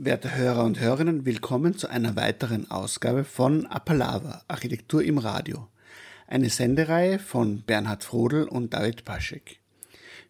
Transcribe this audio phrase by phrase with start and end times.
[0.00, 5.66] Werte Hörer und Hörerinnen, willkommen zu einer weiteren Ausgabe von Appalava, Architektur im Radio.
[6.28, 9.58] Eine Sendereihe von Bernhard Frodel und David Paschek.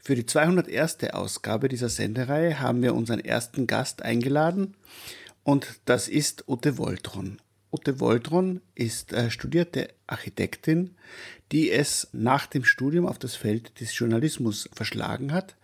[0.00, 1.10] Für die 201.
[1.12, 4.74] Ausgabe dieser Sendereihe haben wir unseren ersten Gast eingeladen
[5.42, 7.36] und das ist Ute Woltron.
[7.70, 10.96] Ute Woltron ist äh, studierte Architektin,
[11.52, 15.56] die es nach dem Studium auf das Feld des Journalismus verschlagen hat,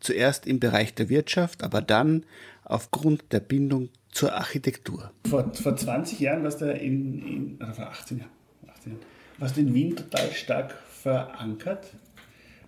[0.00, 2.24] zuerst im Bereich der Wirtschaft, aber dann
[2.70, 5.10] aufgrund der Bindung zur Architektur.
[5.28, 8.30] Vor, vor 20 Jahren warst du in, in oder vor 18 Jahren,
[8.68, 9.04] 18 Jahren,
[9.38, 11.86] warst du in Wien total stark verankert.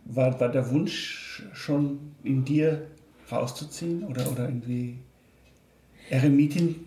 [0.04, 2.88] War, war der Wunsch schon in dir
[3.30, 4.98] rauszuziehen oder, oder irgendwie
[6.10, 6.86] Eremitin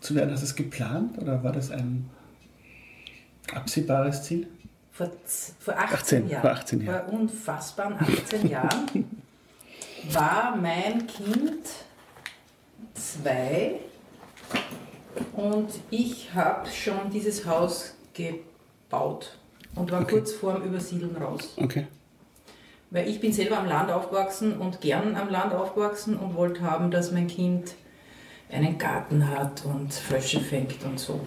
[0.00, 0.30] zu werden?
[0.30, 2.10] Hast du es geplant oder war das ein
[3.52, 4.46] absehbares Ziel?
[4.92, 5.10] Vor,
[5.58, 7.08] vor 18, 18, Jahren, vor 18 Jahren.
[7.08, 8.88] Vor unfassbaren 18 Jahren
[10.12, 11.66] war mein Kind
[12.94, 13.80] zwei
[15.32, 19.36] und ich habe schon dieses Haus gebaut
[19.74, 20.14] und war okay.
[20.14, 21.54] kurz vorm Übersiedeln raus.
[21.56, 21.86] Okay.
[22.90, 26.90] Weil ich bin selber am Land aufgewachsen und gern am Land aufgewachsen und wollte haben,
[26.90, 27.74] dass mein Kind
[28.50, 31.20] einen Garten hat und Frösche fängt und so.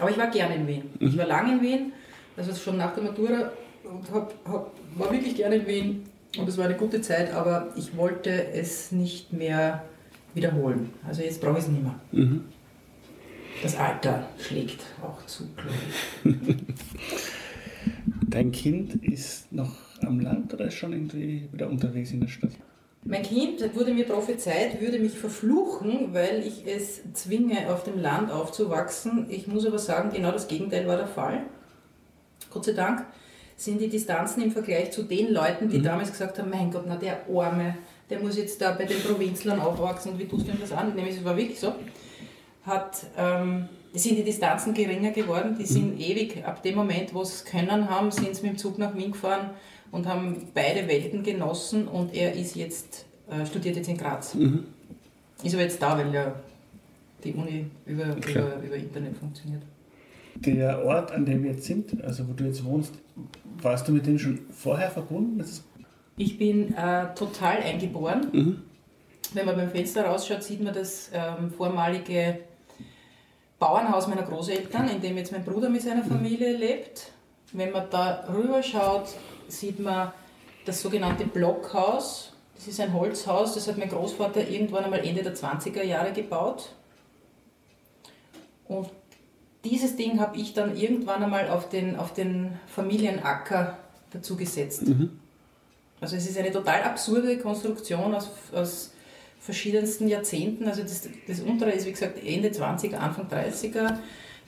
[0.00, 0.90] Aber ich war gern in Wien.
[0.98, 1.06] Mhm.
[1.06, 1.92] Ich war lange in Wien,
[2.36, 3.52] also schon nach der Matura
[3.84, 7.72] und hab, hab, war wirklich gern in Wien und es war eine gute Zeit, aber
[7.76, 9.84] ich wollte es nicht mehr
[10.34, 10.90] wiederholen.
[11.06, 12.00] Also jetzt brauche ich es nicht mehr.
[12.12, 12.44] Mhm.
[13.62, 15.70] Das Alter schlägt auch zu, glaube
[16.24, 16.56] ich.
[18.28, 22.50] Dein Kind ist noch am Land oder ist schon irgendwie wieder unterwegs in der Stadt?
[23.04, 28.30] Mein Kind, wurde mir prophezeit, würde mich verfluchen, weil ich es zwinge, auf dem Land
[28.30, 29.26] aufzuwachsen.
[29.28, 31.42] Ich muss aber sagen, genau das Gegenteil war der Fall.
[32.50, 33.04] Gott sei Dank
[33.56, 35.84] sind die Distanzen im Vergleich zu den Leuten, die mhm.
[35.84, 37.76] damals gesagt haben, mein Gott, na der Arme,
[38.10, 40.94] der muss jetzt da bei den Provinzlern aufwachsen und wie tust du ihm das an?
[40.94, 41.72] Nämlich, es war wirklich so,
[42.64, 46.00] hat, ähm, sind die Distanzen geringer geworden, die sind mhm.
[46.00, 48.94] ewig, ab dem Moment, wo sie es können haben, sind sie mit dem Zug nach
[48.96, 49.50] Wien gefahren
[49.92, 54.34] und haben beide Welten genossen und er ist jetzt, äh, studiert jetzt in Graz.
[54.34, 54.64] Mhm.
[55.42, 56.34] Ist aber jetzt da, weil ja
[57.22, 59.62] die Uni über, über, über Internet funktioniert.
[60.36, 62.94] Der Ort, an dem wir jetzt sind, also wo du jetzt wohnst,
[63.62, 65.44] warst du mit dem schon vorher verbunden?
[66.16, 68.28] Ich bin äh, total eingeboren.
[68.32, 68.62] Mhm.
[69.32, 72.40] Wenn man beim Fenster rausschaut, sieht man das ähm, vormalige
[73.58, 77.12] Bauernhaus meiner Großeltern, in dem jetzt mein Bruder mit seiner Familie lebt.
[77.52, 79.08] Wenn man da rüber schaut,
[79.48, 80.12] sieht man
[80.64, 82.32] das sogenannte Blockhaus.
[82.54, 86.72] Das ist ein Holzhaus, das hat mein Großvater irgendwann einmal Ende der 20er Jahre gebaut.
[88.66, 88.88] Und
[89.64, 93.78] dieses Ding habe ich dann irgendwann einmal auf den, auf den Familienacker
[94.12, 94.86] dazu gesetzt.
[94.86, 95.18] Mhm.
[96.00, 98.92] Also es ist eine total absurde Konstruktion aus, aus
[99.40, 100.68] verschiedensten Jahrzehnten.
[100.68, 103.98] Also das, das untere ist wie gesagt Ende 20er, Anfang 30er.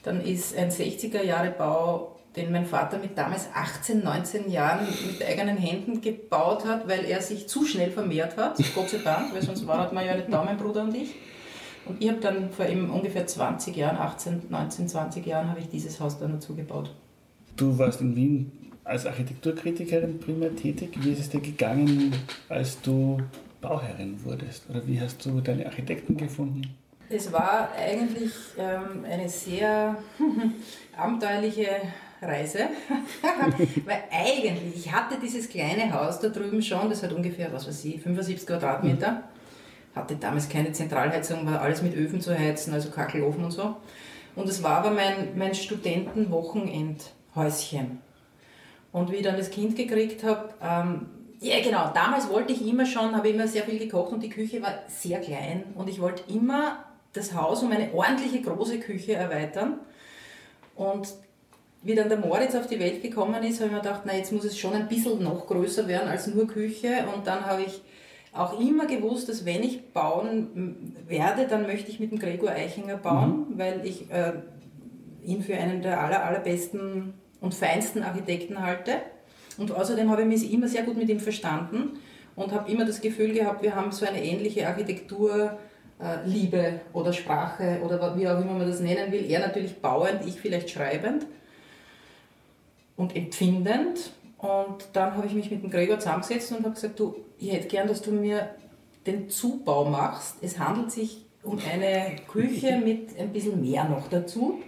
[0.03, 5.25] Dann ist ein 60er Jahre Bau, den mein Vater mit damals 18, 19 Jahren mit
[5.25, 8.57] eigenen Händen gebaut hat, weil er sich zu schnell vermehrt hat.
[8.75, 11.15] Gott sei Dank, weil sonst war man ja nicht da, mein Bruder und ich.
[11.89, 15.69] Und ich habe dann vor eben ungefähr 20 Jahren, 18, 19, 20 Jahren, habe ich
[15.69, 16.93] dieses Haus dann dazu gebaut.
[17.55, 18.51] Du warst in Wien
[18.83, 20.97] als Architekturkritikerin primär tätig.
[21.01, 22.13] Wie ist es dir gegangen,
[22.49, 23.17] als du
[23.61, 24.69] Bauherrin wurdest?
[24.69, 26.61] Oder wie hast du deine Architekten gefunden?
[27.09, 29.97] Es war eigentlich ähm, eine sehr
[30.97, 31.67] abenteuerliche
[32.21, 32.67] Reise,
[33.85, 37.85] weil eigentlich, ich hatte dieses kleine Haus da drüben schon, das hat ungefähr, was weiß
[37.85, 39.23] ich, 75 Quadratmeter.
[39.97, 43.75] Hatte damals keine Zentralheizung, war alles mit Öfen zu heizen, also Kackelofen und so.
[44.35, 47.99] Und es war aber mein, mein Studentenwochenendhäuschen.
[48.91, 51.07] Und wie ich dann das Kind gekriegt habe, ähm,
[51.39, 54.61] ja genau, damals wollte ich immer schon, habe immer sehr viel gekocht und die Küche
[54.61, 56.83] war sehr klein und ich wollte immer
[57.13, 59.79] das Haus um eine ordentliche große Küche erweitern.
[60.75, 61.07] Und
[61.83, 64.31] wie dann der Moritz auf die Welt gekommen ist, habe ich mir gedacht, na jetzt
[64.31, 67.05] muss es schon ein bisschen noch größer werden als nur Küche.
[67.13, 67.81] Und dann habe ich
[68.39, 72.97] auch immer gewusst, dass wenn ich bauen werde, dann möchte ich mit dem Gregor Eichinger
[72.97, 73.57] bauen, mhm.
[73.57, 74.33] weil ich äh,
[75.23, 78.93] ihn für einen der aller, allerbesten und feinsten Architekten halte.
[79.57, 81.99] Und außerdem habe ich mich immer sehr gut mit ihm verstanden
[82.35, 85.57] und habe immer das Gefühl gehabt, wir haben so eine ähnliche Architektur.
[85.99, 89.25] Äh, Liebe oder Sprache oder wie auch immer man das nennen will.
[89.25, 91.25] Er natürlich bauend, ich vielleicht schreibend
[92.97, 94.11] und empfindend.
[94.37, 97.67] Und dann habe ich mich mit dem Gregor zusammengesetzt und habe gesagt, du, ich hätte
[97.67, 98.55] gern, dass du mir
[99.05, 100.35] den Zubau machst.
[100.41, 104.59] Es handelt sich um eine Küche mit ein bisschen mehr noch dazu.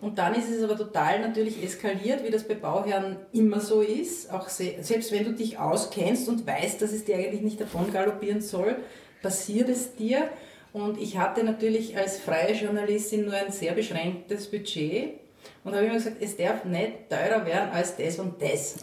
[0.00, 4.32] Und dann ist es aber total natürlich eskaliert, wie das bei Bauherren immer so ist.
[4.32, 8.40] Auch selbst wenn du dich auskennst und weißt, dass es dir eigentlich nicht davon galoppieren
[8.40, 8.76] soll,
[9.22, 10.30] passiert es dir.
[10.72, 15.20] Und ich hatte natürlich als freie Journalistin nur ein sehr beschränktes Budget
[15.64, 18.76] und habe immer gesagt, es darf nicht teurer werden als das und das.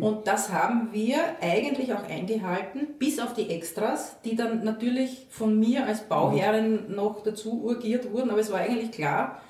[0.00, 5.58] Und das haben wir eigentlich auch eingehalten, bis auf die Extras, die dann natürlich von
[5.58, 9.42] mir als Bauherrin noch dazu urgiert wurden, aber es war eigentlich klar,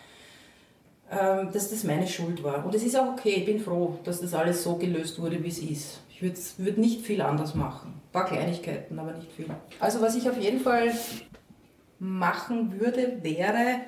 [1.11, 2.65] ähm, dass das meine Schuld war.
[2.65, 5.49] Und es ist auch okay, ich bin froh, dass das alles so gelöst wurde, wie
[5.49, 6.00] es ist.
[6.09, 7.94] Ich würde würd nicht viel anders machen.
[7.94, 9.47] Ein paar Kleinigkeiten, aber nicht viel.
[9.79, 10.93] Also was ich auf jeden Fall
[11.99, 13.81] machen würde, wäre,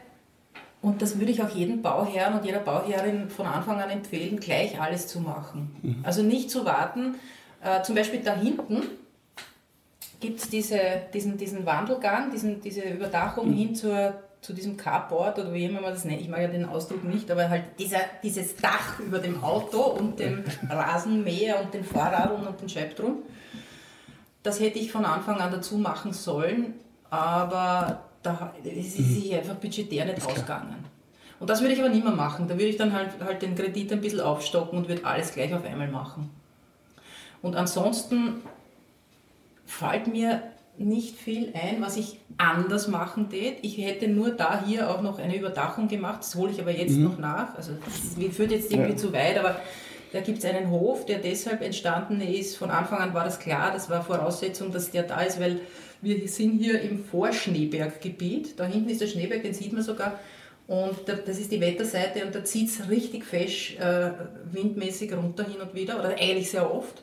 [0.85, 4.79] und das würde ich auch jedem Bauherrn und jeder Bauherrin von Anfang an empfehlen, gleich
[4.79, 5.75] alles zu machen.
[5.81, 6.01] Mhm.
[6.03, 7.15] Also nicht zu warten.
[7.63, 8.83] Äh, zum Beispiel da hinten
[10.21, 10.79] gibt es diese,
[11.15, 13.57] diesen, diesen Wandelgang, diesen, diese Überdachung mhm.
[13.57, 16.21] hin zur, zu diesem Carport oder wie immer man das nennt.
[16.21, 20.19] Ich mag ja den Ausdruck nicht, aber halt dieser, dieses Dach über dem Auto und
[20.19, 23.23] dem Rasenmäher und den Fahrradeln und den Scheibtruhen.
[24.43, 26.75] Das hätte ich von Anfang an dazu machen sollen,
[27.09, 29.05] aber da ist mhm.
[29.05, 30.85] sich einfach budgetär nicht ausgegangen.
[31.39, 32.49] Und das würde ich aber nicht mehr machen.
[32.49, 35.53] Da würde ich dann halt, halt den Kredit ein bisschen aufstocken und würde alles gleich
[35.55, 36.31] auf einmal machen.
[37.43, 38.41] Und ansonsten
[39.67, 40.43] fällt mir
[40.79, 43.59] nicht viel ein, was ich anders machen tät.
[43.63, 46.97] Ich hätte nur da hier auch noch eine Überdachung gemacht, das hole ich aber jetzt
[46.97, 47.05] mhm.
[47.05, 47.55] noch nach.
[47.57, 48.97] Also das führt jetzt irgendwie ja.
[48.97, 49.61] zu weit, aber
[50.13, 52.57] da gibt es einen Hof, der deshalb entstanden ist.
[52.57, 55.61] Von Anfang an war das klar, das war Voraussetzung, dass der da ist, weil
[56.05, 58.59] wir sind hier im Vorschneeberggebiet.
[58.59, 60.21] Da hinten ist der Schneeberg, den sieht man sogar.
[60.67, 64.13] Und das ist die Wetterseite und da zieht es richtig fesch äh,
[64.51, 67.03] windmäßig runter hin und wieder, oder eigentlich sehr oft.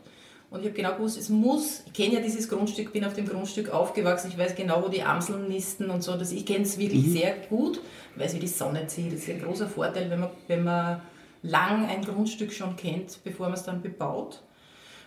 [0.49, 3.27] Und ich habe genau gewusst, es muss, ich kenne ja dieses Grundstück, bin auf dem
[3.27, 6.77] Grundstück aufgewachsen, ich weiß genau, wo die Amseln nisten und so, das, ich kenne es
[6.77, 7.13] wirklich mhm.
[7.13, 7.79] sehr gut,
[8.15, 9.13] weiß, wie die Sonne zieht.
[9.13, 11.01] Das ist ein großer Vorteil, wenn man, wenn man
[11.43, 14.41] lang ein Grundstück schon kennt, bevor man es dann bebaut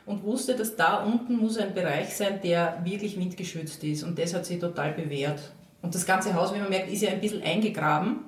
[0.07, 4.03] und wusste, dass da unten muss ein Bereich sein, der wirklich windgeschützt ist.
[4.03, 5.41] Und das hat sich total bewährt.
[5.83, 8.21] Und das ganze Haus, wie man merkt, ist ja ein bisschen eingegraben,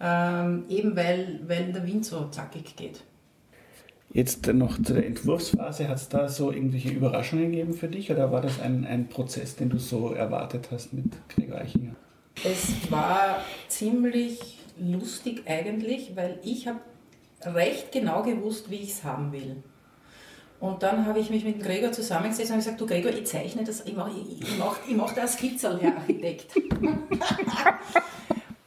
[0.00, 3.02] ähm, eben weil, weil der Wind so zackig geht.
[4.10, 8.32] Jetzt noch zu der Entwurfsphase, hat es da so irgendwelche Überraschungen gegeben für dich oder
[8.32, 11.94] war das ein, ein Prozess, den du so erwartet hast mit Gregor Eichinger?
[12.42, 16.80] Es war ziemlich lustig eigentlich, weil ich habe
[17.44, 19.62] recht genau gewusst, wie ich es haben will.
[20.60, 23.84] Und dann habe ich mich mit Gregor zusammengesetzt und gesagt, du Gregor, ich zeichne das,
[23.84, 26.56] ich mache ich, ich mach, ich mach da eine Skizze, Herr Architekt.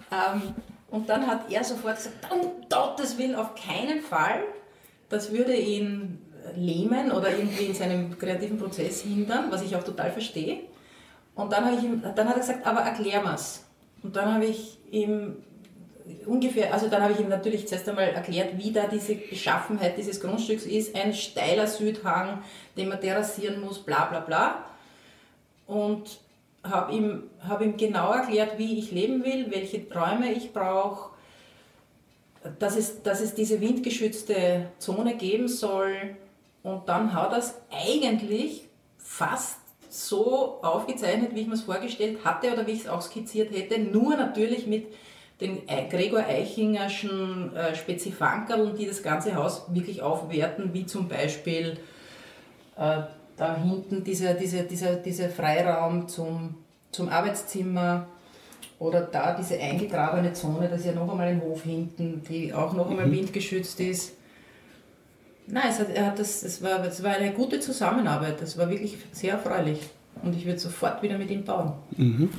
[0.10, 0.54] ähm,
[0.90, 4.44] und dann hat er sofort gesagt, um Gottes Willen, auf keinen Fall,
[5.10, 6.20] das würde ihn
[6.56, 10.60] lähmen oder irgendwie in seinem kreativen Prozess hindern, was ich auch total verstehe.
[11.36, 13.66] Und dann, ich ihm, dann hat er gesagt, aber erklär mir's.
[14.04, 15.38] Und dann habe ich ihm
[16.26, 20.20] ungefähr, also dann habe ich ihm natürlich zuerst einmal erklärt, wie da diese Beschaffenheit dieses
[20.20, 20.96] Grundstücks ist.
[20.96, 22.44] Ein steiler Südhang,
[22.78, 24.66] den man terrassieren muss, bla bla bla.
[25.68, 26.20] Und
[26.64, 31.12] habe ihm, hab ihm genau erklärt, wie ich leben will, welche Räume ich brauche,
[32.60, 35.96] dass es, dass es diese windgeschützte Zone geben soll.
[36.64, 38.68] Und dann hat er es eigentlich
[38.98, 39.58] fast
[39.90, 43.80] so aufgezeichnet, wie ich mir es vorgestellt hatte oder wie ich es auch skizziert hätte,
[43.80, 44.88] nur natürlich mit
[45.42, 51.78] den Gregor Eichingerschen äh, Spezifankerln, die das ganze Haus wirklich aufwerten, wie zum Beispiel
[52.78, 53.02] äh,
[53.38, 56.56] da hinten dieser, dieser, dieser, dieser Freiraum zum,
[56.92, 58.08] zum Arbeitszimmer
[58.78, 62.74] oder da diese eingegrabene Zone, das ist ja noch einmal ein Hof hinten, die auch
[62.74, 63.14] noch einmal mhm.
[63.14, 64.14] windgeschützt ist.
[65.48, 68.70] Nein, es, hat, er hat das, es, war, es war eine gute Zusammenarbeit, das war
[68.70, 69.80] wirklich sehr erfreulich
[70.22, 71.74] und ich würde sofort wieder mit ihm bauen.
[71.98, 72.30] Mhm.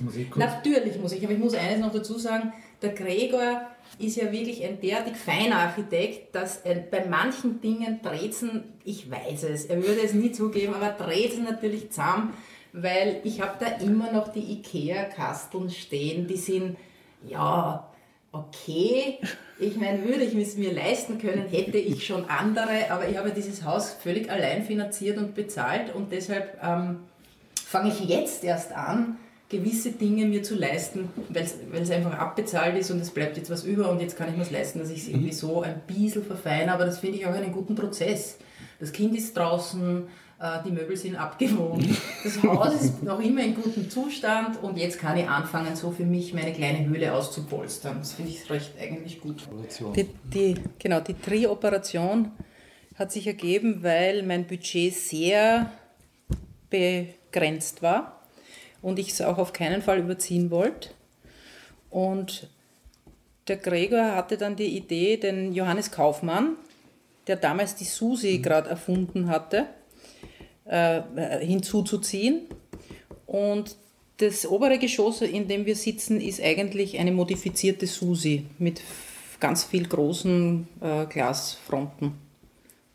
[0.00, 2.52] Muss Natürlich muss ich, aber ich muss eines noch dazu sagen,
[2.82, 3.62] der Gregor
[3.98, 9.66] ist ja wirklich ein derartig feiner Architekt, dass bei manchen Dingen Drezen, ich weiß es,
[9.66, 12.32] er würde es nie zugeben, aber Drezen natürlich zusammen,
[12.72, 16.76] weil ich habe da immer noch die Ikea-Kasteln stehen, die sind,
[17.26, 17.90] ja,
[18.32, 19.18] okay.
[19.58, 23.30] Ich meine, würde ich es mir leisten können, hätte ich schon andere, aber ich habe
[23.30, 27.00] dieses Haus völlig allein finanziert und bezahlt und deshalb ähm,
[27.66, 29.18] fange ich jetzt erst an,
[29.50, 33.64] gewisse Dinge mir zu leisten, weil es einfach abbezahlt ist und es bleibt jetzt was
[33.64, 36.24] über und jetzt kann ich mir es leisten, dass ich es irgendwie so ein bisschen
[36.24, 38.38] verfeine, aber das finde ich auch einen guten Prozess.
[38.78, 40.04] Das Kind ist draußen,
[40.40, 41.84] äh, die Möbel sind abgewohnt,
[42.22, 46.04] das Haus ist noch immer in gutem Zustand und jetzt kann ich anfangen, so für
[46.04, 47.98] mich meine kleine Höhle auszupolstern.
[47.98, 49.48] Das finde ich recht eigentlich gut.
[49.96, 52.30] Die, die, genau, die Tri-Operation
[52.94, 55.72] hat sich ergeben, weil mein Budget sehr
[56.70, 58.19] begrenzt war
[58.82, 60.90] und ich es auch auf keinen Fall überziehen wollte.
[61.90, 62.48] Und
[63.48, 66.56] der Gregor hatte dann die Idee, den Johannes Kaufmann,
[67.26, 68.42] der damals die Susi mhm.
[68.42, 69.66] gerade erfunden hatte,
[70.64, 71.00] äh,
[71.40, 72.42] hinzuzuziehen.
[73.26, 73.76] Und
[74.18, 78.82] das obere Geschoss, in dem wir sitzen, ist eigentlich eine modifizierte Susi mit
[79.40, 82.12] ganz viel großen äh, Glasfronten.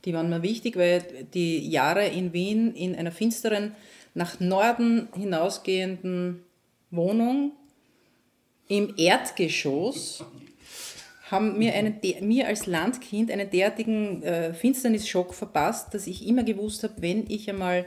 [0.06, 3.76] Die waren mir wichtig, weil die Jahre in Wien in einer finsteren,
[4.16, 6.44] nach Norden hinausgehenden
[6.90, 7.52] Wohnung
[8.68, 10.24] im Erdgeschoss
[11.30, 16.84] haben mir, einen, mir als Landkind einen derartigen äh, Finsternisschock verpasst, dass ich immer gewusst
[16.84, 17.86] habe, wenn ich einmal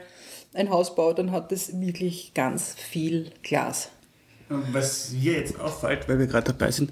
[0.53, 3.89] ein Haus baue, dann hat es wirklich ganz viel Glas.
[4.49, 6.91] Was mir jetzt auffällt, weil wir gerade dabei sind,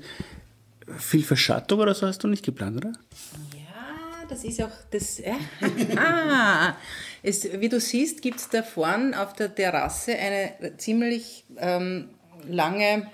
[0.98, 2.94] viel Verschattung oder so hast du nicht geplant, oder?
[3.54, 5.20] Ja, das ist auch das.
[5.20, 5.34] Äh,
[5.98, 6.76] ah,
[7.28, 12.10] es, wie du siehst, gibt es da vorne auf der Terrasse eine ziemlich ähm,
[12.48, 13.08] lange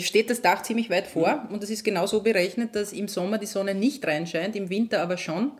[0.00, 3.38] steht das Dach ziemlich weit vor und das ist genau so berechnet, dass im Sommer
[3.38, 5.52] die Sonne nicht reinscheint, im Winter aber schon.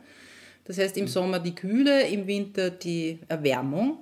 [0.64, 3.98] Das heißt im Sommer die Kühle, im Winter die Erwärmung.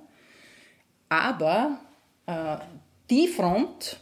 [1.07, 1.79] Aber
[2.25, 2.57] äh,
[3.09, 4.01] die Front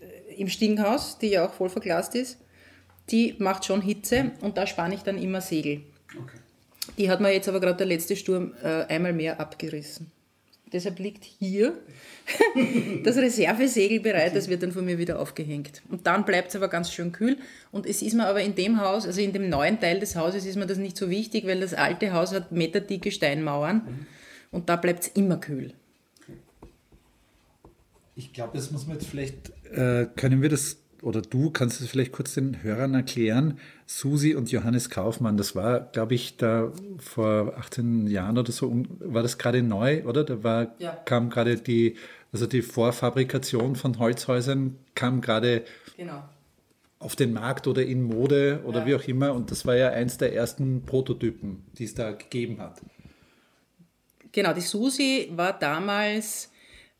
[0.00, 2.38] äh, im Stiegenhaus, die ja auch voll verglast ist,
[3.10, 5.82] die macht schon Hitze und da spanne ich dann immer Segel.
[6.18, 6.38] Okay.
[6.98, 10.10] Die hat mir jetzt aber gerade der letzte Sturm äh, einmal mehr abgerissen.
[10.72, 11.78] Deshalb liegt hier
[13.04, 15.82] das Reservesegel bereit, das wird dann von mir wieder aufgehängt.
[15.88, 17.36] Und dann bleibt es aber ganz schön kühl.
[17.70, 20.44] Und es ist mir aber in dem Haus, also in dem neuen Teil des Hauses,
[20.44, 24.06] ist mir das nicht so wichtig, weil das alte Haus hat meterdicke Steinmauern mhm.
[24.50, 25.74] und da bleibt es immer kühl.
[28.16, 31.88] Ich glaube, das muss man jetzt vielleicht, äh, können wir das oder du kannst es
[31.88, 33.58] vielleicht kurz den Hörern erklären.
[33.86, 39.22] Susi und Johannes Kaufmann, das war, glaube ich, da vor 18 Jahren oder so, war
[39.22, 40.24] das gerade neu, oder?
[40.24, 40.92] Da war, ja.
[41.04, 41.96] kam gerade die,
[42.32, 45.64] also die Vorfabrikation von Holzhäusern kam gerade
[45.96, 46.24] genau.
[46.98, 48.86] auf den Markt oder in Mode oder ja.
[48.86, 49.34] wie auch immer.
[49.34, 52.80] Und das war ja eins der ersten Prototypen, die es da gegeben hat.
[54.32, 56.50] Genau, die Susi war damals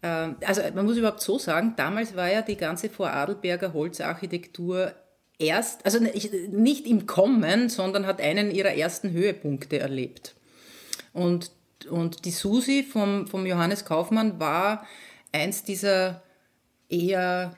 [0.06, 4.92] also man muss überhaupt so sagen, damals war ja die ganze Vorarlberger Holzarchitektur
[5.38, 10.34] erst, also nicht im Kommen, sondern hat einen ihrer ersten Höhepunkte erlebt.
[11.12, 11.50] Und,
[11.88, 14.86] und die Susi vom, vom Johannes Kaufmann war
[15.32, 16.22] eins dieser
[16.88, 17.56] eher,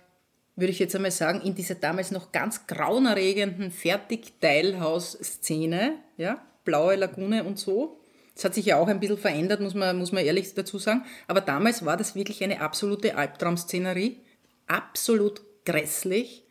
[0.55, 7.45] würde ich jetzt einmal sagen, in dieser damals noch ganz grauenerregenden Fertigteilhaus-Szene, ja, Blaue Lagune
[7.45, 8.00] und so,
[8.37, 11.05] das hat sich ja auch ein bisschen verändert, muss man, muss man ehrlich dazu sagen.
[11.26, 14.21] Aber damals war das wirklich eine absolute Albtraum-Szenerie.
[14.66, 16.45] Absolut grässlich.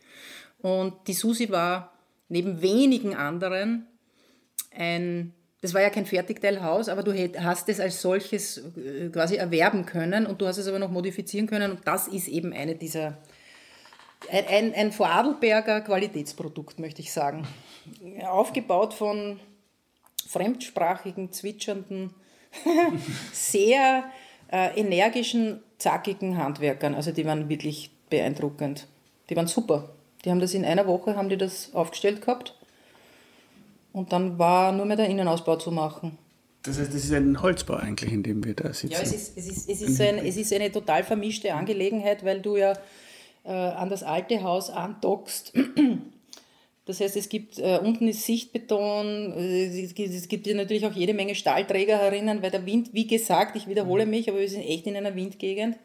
[0.57, 1.93] Und die Susi war
[2.27, 3.85] neben wenigen anderen
[4.75, 9.85] ein, das war ja kein Fertigteilhaus, aber du hast es als solches äh, quasi erwerben
[9.85, 11.69] können und du hast es aber noch modifizieren können.
[11.69, 13.19] Und das ist eben eine dieser,
[14.31, 17.47] ein, ein Vorarlberger Qualitätsprodukt, möchte ich sagen.
[18.25, 19.39] Aufgebaut von
[20.35, 22.13] fremdsprachigen, zwitschernden,
[23.31, 24.03] sehr
[24.51, 26.93] äh, energischen, zackigen Handwerkern.
[26.93, 28.87] Also die waren wirklich beeindruckend.
[29.29, 29.89] Die waren super.
[30.23, 32.53] Die haben das in einer Woche haben die das aufgestellt gehabt.
[33.93, 36.17] Und dann war nur mehr der Innenausbau zu machen.
[36.63, 38.93] Das heißt, das ist ein Holzbau eigentlich, in dem wir da sitzen.
[38.93, 42.41] Ja, es ist, es ist, es ist, ein, es ist eine total vermischte Angelegenheit, weil
[42.41, 42.73] du ja
[43.45, 45.53] äh, an das alte Haus andockst
[46.85, 50.85] das heißt, es gibt äh, unten ist Sichtbeton, äh, es, gibt, es gibt ja natürlich
[50.85, 54.11] auch jede Menge Stahlträger herinnen, weil der Wind, wie gesagt, ich wiederhole mhm.
[54.11, 55.77] mich, aber wir sind echt in einer Windgegend,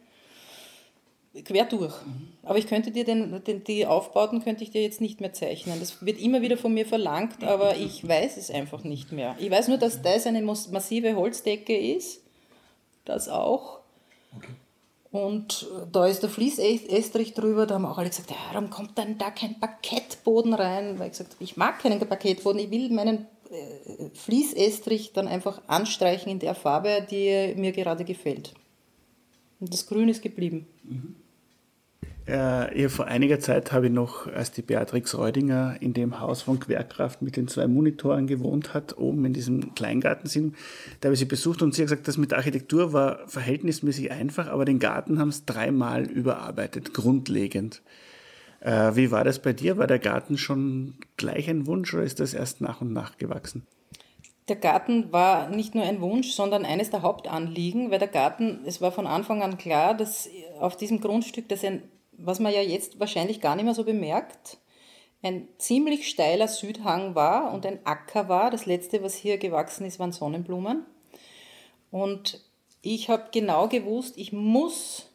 [1.44, 1.94] quer durch.
[2.04, 2.28] Mhm.
[2.42, 5.80] Aber ich könnte dir den, den, die Aufbauten könnte ich dir jetzt nicht mehr zeichnen.
[5.80, 9.36] Das wird immer wieder von mir verlangt, aber ich weiß es einfach nicht mehr.
[9.38, 12.20] Ich weiß nur, dass das eine massive Holzdecke ist,
[13.06, 13.80] das auch.
[14.36, 14.52] Okay.
[15.12, 19.18] Und da ist der Fließestrich drüber, da haben auch alle gesagt, ja, warum kommt dann
[19.18, 20.98] da kein Parkettboden rein?
[20.98, 25.62] Weil ich gesagt habe, ich mag keinen Parkettboden, ich will meinen äh, Fließestrich dann einfach
[25.66, 28.54] anstreichen in der Farbe, die mir gerade gefällt.
[29.58, 30.68] Und das Grün ist geblieben.
[30.84, 31.16] Mhm.
[32.30, 36.60] Äh, vor einiger Zeit habe ich noch, als die Beatrix Reudinger in dem Haus von
[36.60, 40.54] Querkraft mit den zwei Monitoren gewohnt hat, oben in diesem Kleingarten sind,
[41.00, 44.46] da habe ich sie besucht und sie hat gesagt, das mit Architektur war verhältnismäßig einfach,
[44.46, 47.82] aber den Garten haben sie dreimal überarbeitet, grundlegend.
[48.60, 49.76] Äh, wie war das bei dir?
[49.76, 53.66] War der Garten schon gleich ein Wunsch oder ist das erst nach und nach gewachsen?
[54.48, 58.80] Der Garten war nicht nur ein Wunsch, sondern eines der Hauptanliegen, weil der Garten, es
[58.80, 60.28] war von Anfang an klar, dass
[60.60, 61.82] auf diesem Grundstück, das ein
[62.24, 64.58] was man ja jetzt wahrscheinlich gar nicht mehr so bemerkt,
[65.22, 68.50] ein ziemlich steiler Südhang war und ein Acker war.
[68.50, 70.86] Das letzte, was hier gewachsen ist, waren Sonnenblumen.
[71.90, 72.40] Und
[72.82, 75.10] ich habe genau gewusst, ich muss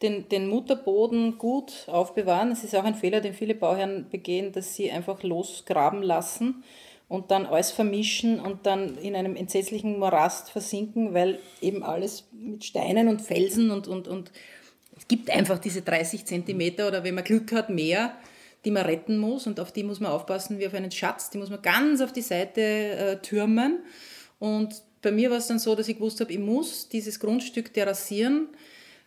[0.00, 2.52] den, den Mutterboden gut aufbewahren.
[2.52, 6.64] Es ist auch ein Fehler, den viele Bauherren begehen, dass sie einfach losgraben lassen
[7.08, 12.64] und dann alles vermischen und dann in einem entsetzlichen Morast versinken, weil eben alles mit
[12.64, 14.32] Steinen und Felsen und, und, und
[14.96, 18.16] es gibt einfach diese 30 Zentimeter oder wenn man Glück hat, mehr,
[18.64, 21.30] die man retten muss und auf die muss man aufpassen wie auf einen Schatz.
[21.30, 23.80] Die muss man ganz auf die Seite äh, türmen.
[24.38, 27.74] Und bei mir war es dann so, dass ich gewusst habe, ich muss dieses Grundstück
[27.74, 28.48] terrassieren.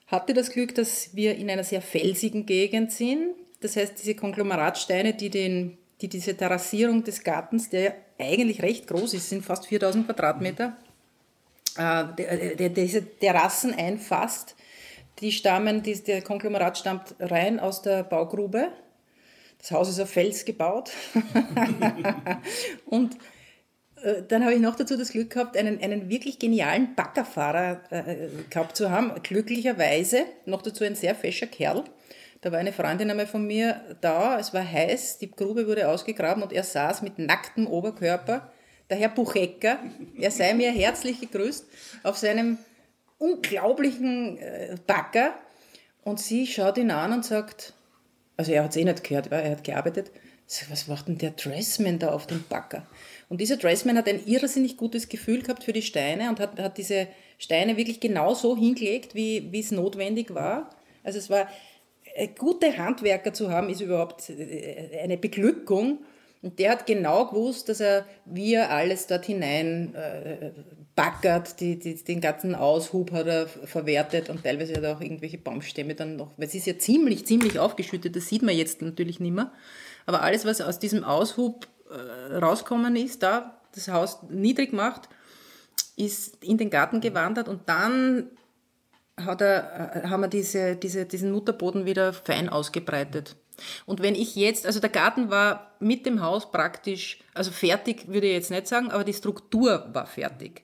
[0.06, 3.36] Hatte das Glück, dass wir in einer sehr felsigen Gegend sind.
[3.62, 9.16] Das heißt, diese Konglomeratsteine, die, den, die diese Terrassierung des Gartens, der eigentlich recht groß
[9.16, 10.78] ist, sind fast 4000 Quadratmeter,
[11.78, 14.56] äh, der, diese Terrassen einfasst,
[15.20, 18.70] die stammen, die, der Konglomerat stammt rein aus der Baugrube.
[19.60, 20.92] Das Haus ist auf Fels gebaut.
[22.86, 23.18] und
[24.04, 28.28] äh, dann habe ich noch dazu das Glück gehabt, einen, einen wirklich genialen Baggerfahrer äh,
[28.50, 29.12] gehabt zu haben.
[29.24, 31.84] Glücklicherweise, noch dazu ein sehr fescher Kerl.
[32.42, 36.44] Da war eine Freundin einmal von mir da, es war heiß, die Grube wurde ausgegraben
[36.44, 38.52] und er saß mit nacktem Oberkörper,
[38.90, 39.80] der Herr Buchecker,
[40.18, 41.66] er sei mir herzlich gegrüßt,
[42.04, 42.60] auf seinem
[43.18, 45.34] unglaublichen äh, Bagger
[46.04, 47.74] und sie schaut ihn an und sagt,
[48.38, 50.12] also er hat es eh nicht gehört, er hat gearbeitet,
[50.70, 52.86] was macht denn der Dressman da auf dem Bagger?
[53.30, 56.78] Und dieser Dressman hat ein irrsinnig gutes Gefühl gehabt für die Steine und hat, hat
[56.78, 57.08] diese
[57.38, 60.70] Steine wirklich genau so hingelegt, wie, es notwendig war.
[61.04, 61.50] Also es war,
[62.14, 66.00] äh, gute Handwerker zu haben, ist überhaupt äh, eine Beglückung.
[66.42, 70.52] Und der hat genau gewusst, dass er, wie er alles dort hinein äh,
[70.98, 75.38] backert, die, die, den ganzen Aushub hat er verwertet und teilweise hat er auch irgendwelche
[75.38, 79.20] Baumstämme dann noch, weil es ist ja ziemlich, ziemlich aufgeschüttet, das sieht man jetzt natürlich
[79.20, 79.52] nicht mehr.
[80.08, 85.08] Aber alles, was aus diesem Aushub äh, rauskommen ist, da das Haus niedrig macht,
[85.98, 88.32] ist in den Garten gewandert und dann
[89.18, 93.36] hat er, äh, haben wir diese, diese, diesen Mutterboden wieder fein ausgebreitet.
[93.86, 98.26] Und wenn ich jetzt, also der Garten war mit dem Haus praktisch, also fertig würde
[98.26, 100.64] ich jetzt nicht sagen, aber die Struktur war fertig.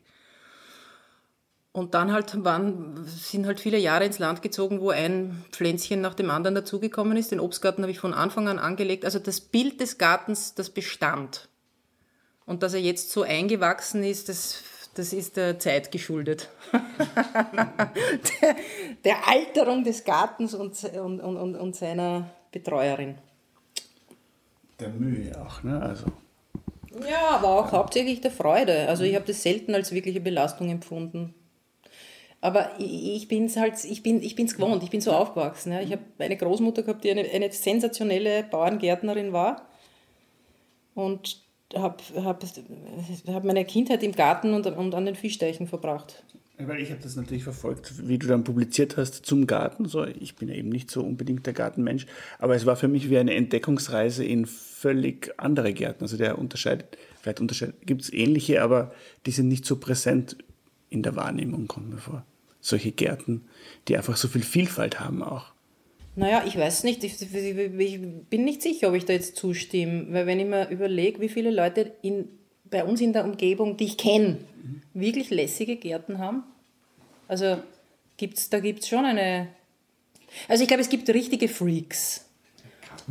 [1.73, 6.13] Und dann halt waren, sind halt viele Jahre ins Land gezogen, wo ein Pflänzchen nach
[6.13, 7.31] dem anderen dazugekommen ist.
[7.31, 9.05] Den Obstgarten habe ich von Anfang an angelegt.
[9.05, 11.49] Also das Bild des Gartens, das bestand.
[12.45, 14.61] Und dass er jetzt so eingewachsen ist, das,
[14.93, 16.49] das ist der Zeit geschuldet.
[18.41, 18.55] der,
[19.03, 23.17] der, Alterung des Gartens und, und, und, und seiner Betreuerin.
[24.79, 25.81] Der Mühe auch, ne?
[25.81, 26.05] Also.
[27.09, 27.79] Ja, aber auch ja.
[27.79, 28.87] hauptsächlich der Freude.
[28.87, 31.33] Also ich habe das selten als wirkliche Belastung empfunden.
[32.43, 35.71] Aber ich bin es halt, ich bin ich bin's gewohnt, ich bin so aufgewachsen.
[35.71, 35.79] Ja.
[35.79, 39.69] Ich habe eine Großmutter gehabt, die eine, eine sensationelle Bauerngärtnerin war.
[40.93, 41.41] Und
[41.73, 42.43] habe hab,
[43.27, 46.25] hab meine Kindheit im Garten und, und an den Fischteichen verbracht.
[46.57, 49.85] Weil ich habe das natürlich verfolgt, wie du dann publiziert hast zum Garten.
[49.85, 52.07] So, ich bin ja eben nicht so unbedingt der Gartenmensch,
[52.39, 56.03] aber es war für mich wie eine Entdeckungsreise in völlig andere Gärten.
[56.03, 58.91] Also der unterscheidet, vielleicht unterscheidet, gibt es ähnliche, aber
[59.25, 60.35] die sind nicht so präsent
[60.89, 62.25] in der Wahrnehmung, kommt mir vor
[62.63, 63.45] solche Gärten,
[63.87, 65.51] die einfach so viel Vielfalt haben auch.
[66.15, 67.99] Naja, ich weiß nicht, ich, ich
[68.29, 71.51] bin nicht sicher, ob ich da jetzt zustimme, weil wenn ich mir überlege, wie viele
[71.51, 72.29] Leute in,
[72.69, 74.81] bei uns in der Umgebung, die ich kenne, mhm.
[74.93, 76.43] wirklich lässige Gärten haben,
[77.27, 77.57] also
[78.17, 79.49] gibt's, da gibt es schon eine...
[80.47, 82.25] Also ich glaube, es gibt richtige Freaks.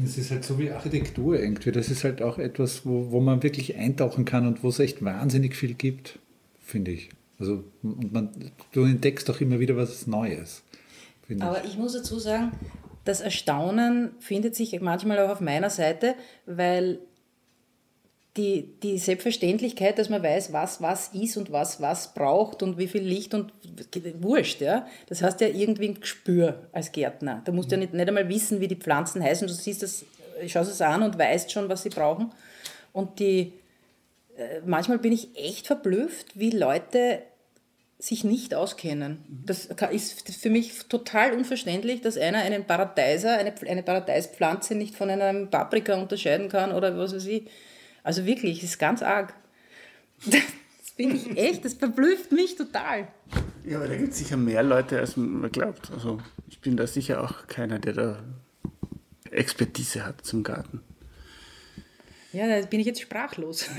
[0.02, 1.72] Es ist halt so wie Architektur irgendwie.
[1.72, 5.04] Das ist halt auch etwas, wo, wo man wirklich eintauchen kann und wo es echt
[5.04, 6.18] wahnsinnig viel gibt,
[6.60, 7.10] finde ich.
[7.42, 8.30] Also und man,
[8.70, 10.62] du entdeckst doch immer wieder was Neues.
[11.40, 11.70] Aber ich.
[11.70, 12.52] ich muss dazu sagen,
[13.04, 16.14] das Erstaunen findet sich manchmal auch auf meiner Seite,
[16.46, 17.00] weil
[18.36, 22.86] die, die Selbstverständlichkeit, dass man weiß, was was ist und was was braucht und wie
[22.86, 23.52] viel Licht und
[24.20, 24.86] wurscht, ja.
[25.08, 27.42] Das heißt ja irgendwie ein Gespür als Gärtner.
[27.44, 29.48] Da musst du ja nicht, nicht einmal wissen, wie die Pflanzen heißen.
[29.48, 30.04] Du siehst das,
[30.46, 32.30] schaust es an und weißt schon, was sie brauchen.
[32.92, 33.52] Und die,
[34.36, 37.22] äh, manchmal bin ich echt verblüfft, wie Leute
[38.02, 39.18] sich nicht auskennen.
[39.28, 45.08] Das ist für mich total unverständlich, dass einer einen Paradeiser, eine, eine Paradeispflanze nicht von
[45.08, 47.48] einem Paprika unterscheiden kann oder was weiß ich.
[48.02, 49.34] Also wirklich, das ist ganz arg.
[50.84, 53.08] Das finde ich echt, das verblüfft mich total.
[53.64, 55.90] Ja, aber da gibt es sicher mehr Leute, als man glaubt.
[55.90, 56.18] Also
[56.50, 58.22] ich bin da sicher auch keiner, der da
[59.30, 60.82] Expertise hat zum Garten.
[62.32, 63.70] Ja, da bin ich jetzt sprachlos.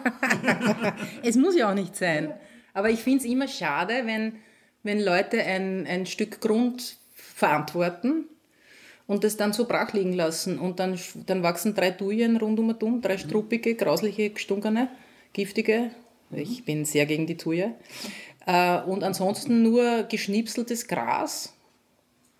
[1.24, 2.32] es muss ja auch nicht sein.
[2.74, 4.36] Aber ich finde es immer schade, wenn,
[4.82, 8.26] wenn Leute ein, ein Stück Grund verantworten
[9.06, 10.58] und das dann so brach liegen lassen.
[10.58, 14.88] Und dann, dann wachsen drei Tuyen rund um und um, drei struppige, grausliche, gestunkene,
[15.32, 15.90] giftige.
[16.30, 17.74] Ich bin sehr gegen die Tuje.
[18.46, 21.52] Äh, und ansonsten nur geschnipseltes Gras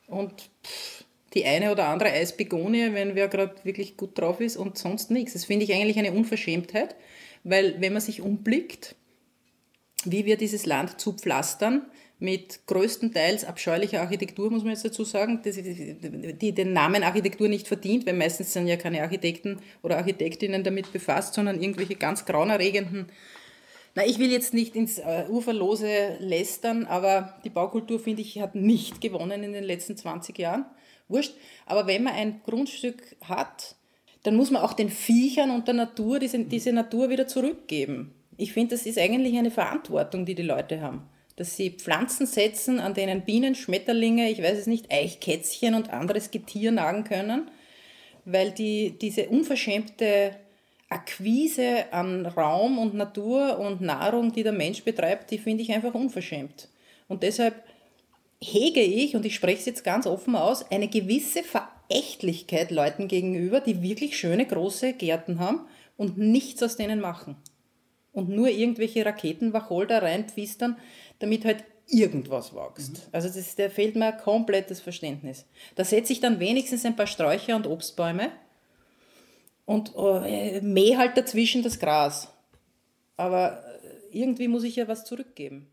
[0.07, 0.51] und
[1.35, 5.33] die eine oder andere Eisbegonie, wenn wer gerade wirklich gut drauf ist und sonst nichts.
[5.33, 6.95] Das finde ich eigentlich eine Unverschämtheit,
[7.45, 8.95] weil wenn man sich umblickt,
[10.11, 11.87] wie wir dieses Land zupflastern
[12.19, 17.67] mit größtenteils abscheulicher Architektur, muss man jetzt dazu sagen, die, die den Namen Architektur nicht
[17.67, 23.11] verdient, weil meistens sind ja keine Architekten oder Architektinnen damit befasst, sondern irgendwelche ganz grauenerregenden
[23.95, 28.55] na, ich will jetzt nicht ins äh, Uferlose lästern, aber die Baukultur, finde ich, hat
[28.55, 30.65] nicht gewonnen in den letzten 20 Jahren.
[31.09, 31.35] Wurscht.
[31.67, 33.77] Aber wenn man ein Grundstück hat,
[34.23, 38.15] dann muss man auch den Viechern und der Natur diese, diese Natur wieder zurückgeben.
[38.43, 41.09] Ich finde, das ist eigentlich eine Verantwortung, die die Leute haben.
[41.37, 46.33] Dass sie Pflanzen setzen, an denen Bienen, Schmetterlinge, ich weiß es nicht, Eichkätzchen und anderes
[46.33, 47.49] Getier nagen können,
[48.25, 50.35] weil die, diese unverschämte
[50.89, 55.95] Akquise an Raum und Natur und Nahrung, die der Mensch betreibt, die finde ich einfach
[55.95, 56.69] unverschämt.
[57.07, 57.55] Und deshalb
[58.43, 63.61] hege ich, und ich spreche es jetzt ganz offen aus, eine gewisse Verächtlichkeit Leuten gegenüber,
[63.61, 65.61] die wirklich schöne große Gärten haben
[65.97, 67.37] und nichts aus denen machen.
[68.13, 70.77] Und nur irgendwelche Raketenwacholder reinpfistern,
[71.19, 72.93] damit halt irgendwas wächst.
[72.93, 73.09] Mhm.
[73.13, 75.47] Also das, da fehlt mir komplett das Verständnis.
[75.77, 78.31] Da setze ich dann wenigstens ein paar Sträucher und Obstbäume
[79.65, 82.29] und äh, mähe halt dazwischen das Gras.
[83.17, 85.69] Aber äh, irgendwie muss ich ja was zurückgeben.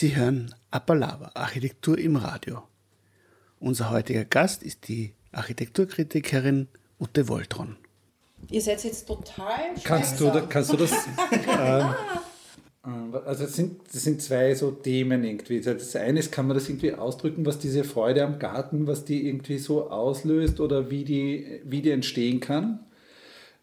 [0.00, 2.62] Sie hören Appalava, Architektur im Radio.
[3.58, 7.76] Unser heutiger Gast ist die Architekturkritikerin Ute Woltron.
[8.48, 10.90] Ihr seid jetzt total kannst du, kannst du das?
[12.86, 15.60] ähm, also das sind, das sind zwei so Themen irgendwie.
[15.60, 19.28] Das eine ist, kann man das irgendwie ausdrücken, was diese Freude am Garten, was die
[19.28, 22.86] irgendwie so auslöst oder wie die, wie die entstehen kann.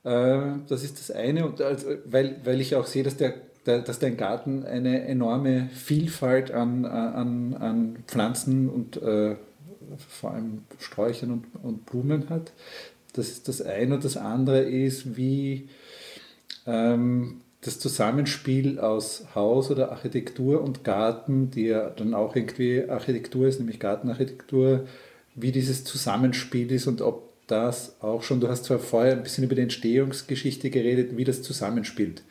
[0.04, 3.34] Äh, das ist das eine, und also, weil, weil ich auch sehe, dass der
[3.68, 9.36] dass dein Garten eine enorme Vielfalt an, an, an Pflanzen und äh,
[10.10, 12.54] vor allem Sträuchern und, und Blumen hat.
[13.14, 13.96] Das ist das eine.
[13.96, 15.70] Und das andere ist, wie
[16.66, 23.48] ähm, das Zusammenspiel aus Haus oder Architektur und Garten, die ja dann auch irgendwie Architektur
[23.48, 24.86] ist, nämlich Gartenarchitektur,
[25.36, 29.44] wie dieses Zusammenspiel ist und ob das auch schon, du hast zwar vorher ein bisschen
[29.44, 32.24] über die Entstehungsgeschichte geredet, wie das zusammenspielt.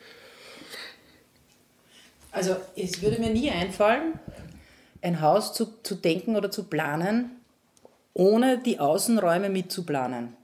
[2.37, 4.19] Also es würde mir nie einfallen,
[5.01, 7.31] ein Haus zu, zu denken oder zu planen,
[8.13, 10.37] ohne die Außenräume mitzuplanen.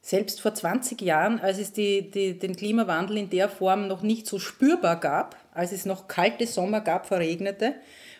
[0.00, 4.28] Selbst vor 20 Jahren, als es die, die, den Klimawandel in der Form noch nicht
[4.28, 7.74] so spürbar gab, als es noch kalte Sommer gab, verregnete,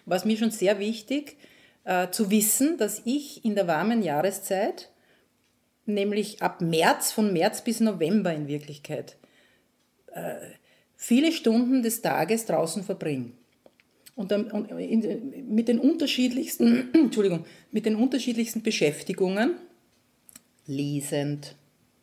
[0.04, 1.36] war es mir schon sehr wichtig
[1.84, 4.90] äh, zu wissen, dass ich in der warmen Jahreszeit,
[5.84, 9.16] nämlich ab März, von März bis November in Wirklichkeit,
[10.12, 10.34] äh,
[10.96, 13.32] viele Stunden des Tages draußen verbringe.
[14.14, 19.56] Und, dann, und in, mit den unterschiedlichsten, Entschuldigung, mit den unterschiedlichsten Beschäftigungen,
[20.66, 21.54] lesend,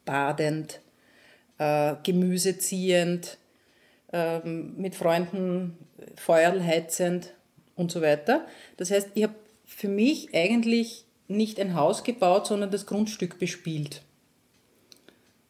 [0.05, 0.79] badend,
[1.57, 3.37] äh, Gemüse ziehend,
[4.11, 5.77] äh, mit Freunden
[6.15, 7.33] Feuerl heizend
[7.75, 8.45] und so weiter.
[8.77, 14.03] Das heißt, ich habe für mich eigentlich nicht ein Haus gebaut, sondern das Grundstück bespielt.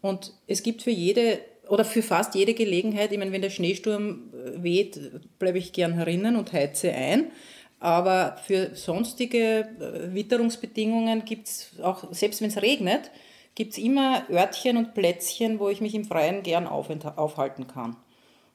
[0.01, 4.31] Und es gibt für jede oder für fast jede Gelegenheit, ich meine, wenn der Schneesturm
[4.33, 4.99] äh, weht,
[5.39, 7.31] bleibe ich gern herinnen und heize ein.
[7.79, 13.11] Aber für sonstige äh, Witterungsbedingungen gibt es auch, selbst wenn es regnet,
[13.55, 17.95] gibt es immer Örtchen und Plätzchen, wo ich mich im Freien gern aufhalten kann.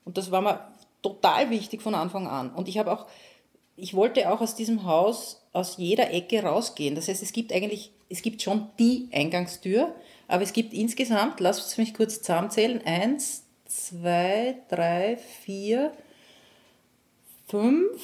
[0.04, 0.60] Und das war mir
[1.02, 2.50] total wichtig von Anfang an.
[2.50, 3.06] Und ich habe auch,
[3.76, 6.94] ich wollte auch aus diesem Haus aus jeder Ecke rausgehen.
[6.94, 9.94] Das heißt, es gibt eigentlich, es gibt schon die Eingangstür,
[10.28, 15.92] aber es gibt insgesamt, lasst mich kurz zusammenzählen, eins, zwei, drei, vier,
[17.48, 18.02] fünf,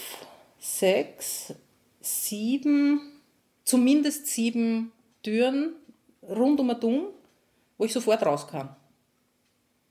[0.59, 1.55] sechs,
[2.01, 3.01] sieben,
[3.65, 5.75] zumindest sieben Türen
[6.23, 7.05] rund um Dumm,
[7.79, 8.75] wo ich sofort raus kann.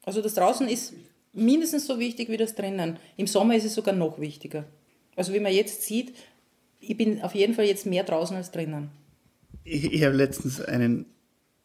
[0.04, 0.94] Also das draußen ist
[1.34, 2.98] mindestens so wichtig wie das drinnen.
[3.18, 4.66] Im Sommer ist es sogar noch wichtiger.
[5.16, 6.16] Also wie man jetzt sieht,
[6.80, 8.90] ich bin auf jeden Fall jetzt mehr draußen als drinnen.
[9.64, 11.06] Ich, ich habe letztens einen,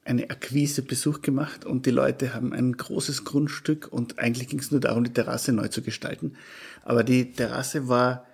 [0.09, 4.81] eine Akquise-Besuch gemacht und die Leute haben ein großes Grundstück und eigentlich ging es nur
[4.81, 6.37] darum, die Terrasse neu zu gestalten.
[6.83, 8.27] Aber die Terrasse war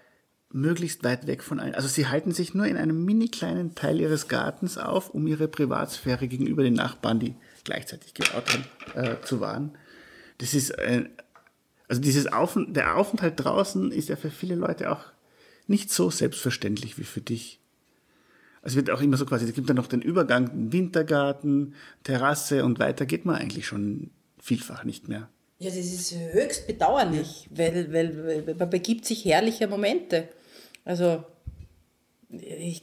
[0.51, 1.75] möglichst weit weg von allen.
[1.75, 5.49] Also sie halten sich nur in einem mini kleinen Teil ihres Gartens auf, um ihre
[5.49, 7.35] Privatsphäre gegenüber den Nachbarn, die
[7.65, 9.77] gleichzeitig gebaut haben, äh, zu wahren.
[10.39, 11.09] Das ist ein,
[11.89, 15.07] also dieses Auf, der Aufenthalt draußen ist ja für viele Leute auch
[15.67, 17.59] nicht so selbstverständlich wie für dich.
[18.65, 22.79] Es wird auch immer so quasi, es gibt dann noch den Übergang, Wintergarten, Terrasse und
[22.79, 25.29] weiter geht man eigentlich schon vielfach nicht mehr.
[25.59, 30.29] Ja, das ist höchst bedauerlich, weil, weil, weil man begibt sich herrliche Momente.
[30.85, 31.25] Also,
[32.31, 32.81] ich,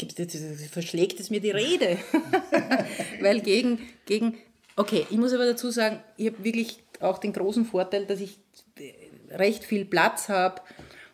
[0.72, 1.98] verschlägt es mir die Rede.
[3.22, 4.38] Weil gegen, gegen,
[4.76, 8.40] okay, ich muss aber dazu sagen, ich habe wirklich auch den großen Vorteil, dass ich
[9.30, 10.62] recht viel Platz habe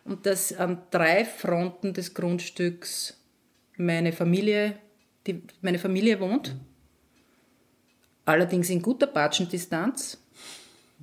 [0.04, 3.17] und dass an drei Fronten des Grundstücks
[3.78, 4.78] meine Familie,
[5.26, 6.54] die, meine Familie wohnt.
[8.24, 10.18] Allerdings in guter Batschendistanz.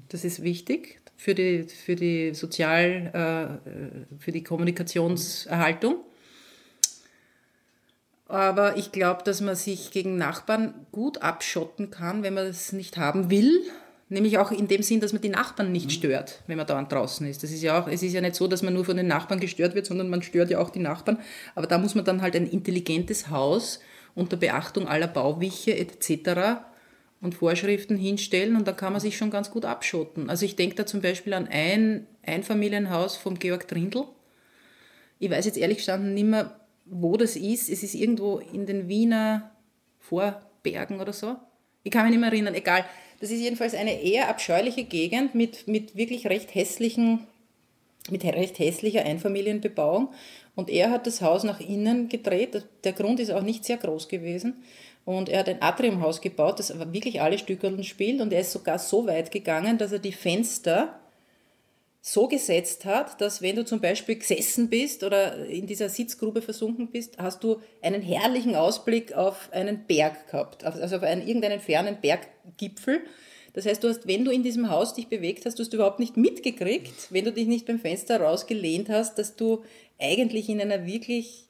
[0.10, 6.04] Das ist wichtig für die, für die Sozial-, äh, für die Kommunikationserhaltung.
[8.28, 12.98] Aber ich glaube, dass man sich gegen Nachbarn gut abschotten kann, wenn man das nicht
[12.98, 13.62] haben will.
[14.08, 17.26] Nämlich auch in dem Sinn, dass man die Nachbarn nicht stört, wenn man dauernd draußen
[17.28, 17.41] ist.
[17.41, 19.39] Das ist ja auch, es ist ja nicht so, dass man nur von den Nachbarn
[19.39, 21.18] gestört wird, sondern man stört ja auch die Nachbarn.
[21.56, 23.80] Aber da muss man dann halt ein intelligentes Haus
[24.13, 26.62] unter Beachtung aller Bauwiche etc
[27.22, 30.30] und Vorschriften hinstellen und da kann man sich schon ganz gut abschotten.
[30.30, 34.06] Also ich denke da zum Beispiel an ein Einfamilienhaus vom Georg Trindl.
[35.20, 37.70] Ich weiß jetzt ehrlich gestanden nicht mehr, wo das ist.
[37.70, 39.52] Es ist irgendwo in den Wiener
[40.00, 41.36] Vorbergen oder so.
[41.84, 42.86] Ich kann mich nicht mehr erinnern, egal.
[43.19, 47.25] Das ist jedenfalls eine eher abscheuliche Gegend mit, mit wirklich recht hässlichen,
[48.10, 50.10] mit recht hässlicher Einfamilienbebauung.
[50.56, 52.65] Und er hat das Haus nach innen gedreht.
[52.84, 54.63] Der Grund ist auch nicht sehr groß gewesen.
[55.06, 58.21] Und er hat ein Atriumhaus gebaut, das wirklich alle Stückeln spielt.
[58.21, 60.99] Und er ist sogar so weit gegangen, dass er die Fenster
[62.08, 66.91] so gesetzt hat, dass wenn du zum Beispiel gesessen bist oder in dieser Sitzgrube versunken
[66.91, 71.98] bist, hast du einen herrlichen Ausblick auf einen Berg gehabt, also auf einen, irgendeinen fernen
[72.00, 73.02] Berggipfel.
[73.54, 75.78] Das heißt, du hast, wenn du in diesem Haus dich bewegt hast, du hast du
[75.78, 79.63] überhaupt nicht mitgekriegt, wenn du dich nicht beim Fenster rausgelehnt hast, dass du
[79.98, 81.48] eigentlich in einer wirklich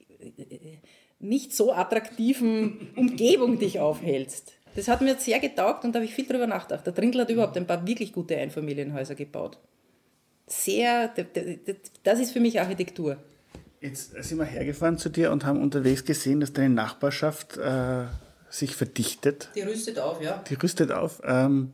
[1.20, 4.54] nicht so attraktiven Umgebung dich aufhältst.
[4.78, 6.88] Das hat mir sehr getaugt und da habe ich viel drüber nachgedacht.
[6.88, 9.58] Der Trindl hat überhaupt ein paar wirklich gute Einfamilienhäuser gebaut.
[10.48, 11.14] Sehr,
[12.04, 13.18] das ist für mich Architektur.
[13.82, 18.06] Jetzt sind wir hergefahren zu dir und haben unterwegs gesehen, dass deine Nachbarschaft äh,
[18.50, 19.50] sich verdichtet.
[19.56, 20.44] Die rüstet auf, ja.
[20.50, 21.22] Die rüstet auf.
[21.24, 21.74] Ähm,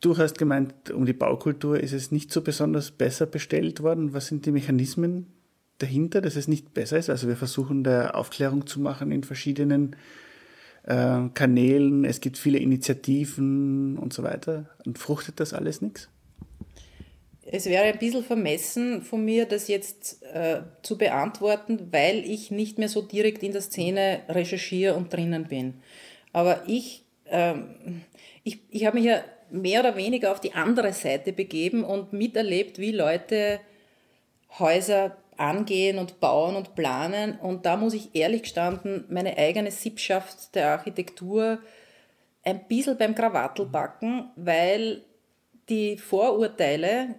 [0.00, 4.12] du hast gemeint, um die Baukultur ist es nicht so besonders besser bestellt worden.
[4.14, 5.26] Was sind die Mechanismen,
[5.78, 7.08] dahinter, dass es nicht besser ist.
[7.08, 9.96] Also wir versuchen da Aufklärung zu machen in verschiedenen
[10.84, 12.04] äh, Kanälen.
[12.04, 14.68] Es gibt viele Initiativen und so weiter.
[14.84, 16.08] Und fruchtet das alles nichts?
[17.50, 22.78] Es wäre ein bisschen vermessen von mir, das jetzt äh, zu beantworten, weil ich nicht
[22.78, 25.80] mehr so direkt in der Szene recherchiere und drinnen bin.
[26.32, 27.54] Aber ich, äh,
[28.44, 32.78] ich, ich habe mich ja mehr oder weniger auf die andere Seite begeben und miterlebt,
[32.78, 33.60] wie Leute
[34.58, 37.38] Häuser angehen und bauen und planen.
[37.38, 41.58] Und da muss ich ehrlich gestanden meine eigene Sippschaft der Architektur
[42.44, 45.02] ein bisschen beim Krawattel backen, weil
[45.68, 47.14] die Vorurteile,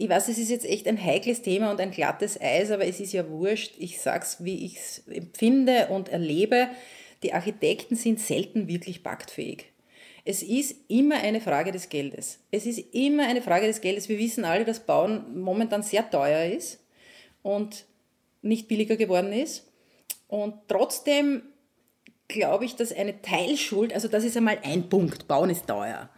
[0.00, 3.00] ich weiß, es ist jetzt echt ein heikles Thema und ein glattes Eis, aber es
[3.00, 3.74] ist ja wurscht.
[3.78, 6.68] Ich sage es, wie ich es empfinde und erlebe.
[7.22, 9.66] Die Architekten sind selten wirklich paktfähig.
[10.24, 12.38] Es ist immer eine Frage des Geldes.
[12.50, 14.08] Es ist immer eine Frage des Geldes.
[14.08, 16.80] Wir wissen alle, dass Bauen momentan sehr teuer ist
[17.42, 17.84] und
[18.40, 19.70] nicht billiger geworden ist.
[20.28, 21.42] Und trotzdem
[22.28, 26.08] glaube ich, dass eine Teilschuld, also das ist einmal ein Punkt, Bauen ist teuer.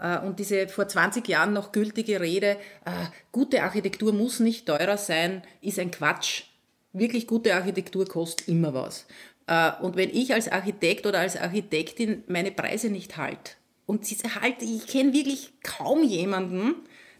[0.00, 4.96] Äh, und diese vor 20 Jahren noch gültige Rede, äh, gute Architektur muss nicht teurer
[4.96, 6.44] sein, ist ein Quatsch.
[6.92, 9.06] Wirklich gute Architektur kostet immer was.
[9.46, 13.52] Äh, und wenn ich als Architekt oder als Architektin meine Preise nicht halte,
[13.86, 16.74] und halt, ich kenne wirklich kaum jemanden,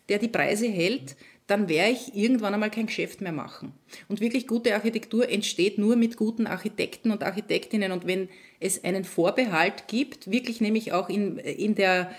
[0.09, 3.73] der die Preise hält, dann werde ich irgendwann einmal kein Geschäft mehr machen.
[4.09, 7.93] Und wirklich gute Architektur entsteht nur mit guten Architekten und Architektinnen.
[7.93, 12.11] Und wenn es einen Vorbehalt gibt, wirklich nämlich auch in, in der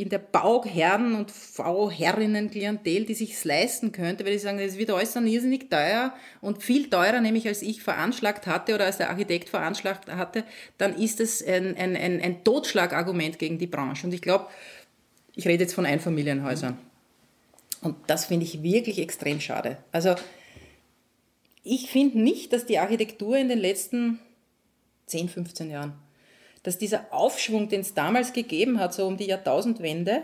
[0.00, 5.26] in der Bauherren- und Bauherrinnen-Klientel, die sich leisten könnte, weil die sagen, das wird dann
[5.26, 10.08] irrsinnig teuer und viel teurer, nämlich als ich veranschlagt hatte oder als der Architekt veranschlagt
[10.08, 10.44] hatte,
[10.78, 14.06] dann ist es ein, ein, ein, ein Totschlagargument gegen die Branche.
[14.06, 14.46] Und ich glaube,
[15.34, 16.78] ich rede jetzt von Einfamilienhäusern.
[17.82, 19.78] Und das finde ich wirklich extrem schade.
[19.92, 20.14] Also
[21.62, 24.18] ich finde nicht, dass die Architektur in den letzten
[25.06, 25.92] 10, 15 Jahren
[26.62, 30.22] dass dieser Aufschwung, den es damals gegeben hat, so um die Jahrtausendwende,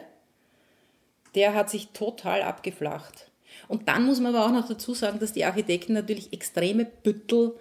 [1.34, 3.30] der hat sich total abgeflacht.
[3.68, 7.54] Und dann muss man aber auch noch dazu sagen, dass die Architekten natürlich extreme Büttel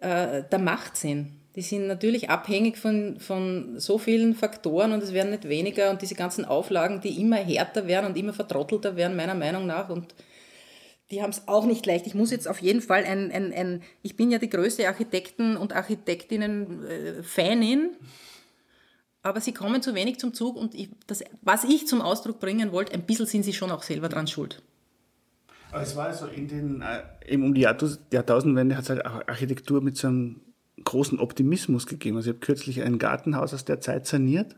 [0.00, 1.32] äh, der Macht sind.
[1.56, 6.00] Die sind natürlich abhängig von, von so vielen Faktoren und es werden nicht weniger und
[6.00, 9.88] diese ganzen Auflagen, die immer härter werden und immer vertrottelter werden, meiner Meinung nach.
[9.88, 10.14] Und
[11.10, 12.06] die haben es auch nicht leicht.
[12.06, 15.56] Ich muss jetzt auf jeden Fall ein, ein, ein ich bin ja die größte Architekten-
[15.56, 17.96] und Architektinnen-Fanin,
[19.22, 22.72] aber sie kommen zu wenig zum Zug und ich, das, was ich zum Ausdruck bringen
[22.72, 24.62] wollte, ein bisschen sind sie schon auch selber dran schuld.
[25.72, 29.96] Es war so in den, äh, eben um die Jahrtausendwende hat es halt Architektur mit
[29.96, 30.40] so einem
[30.84, 32.16] großen Optimismus gegeben.
[32.16, 34.56] Also ich habe kürzlich ein Gartenhaus aus der Zeit saniert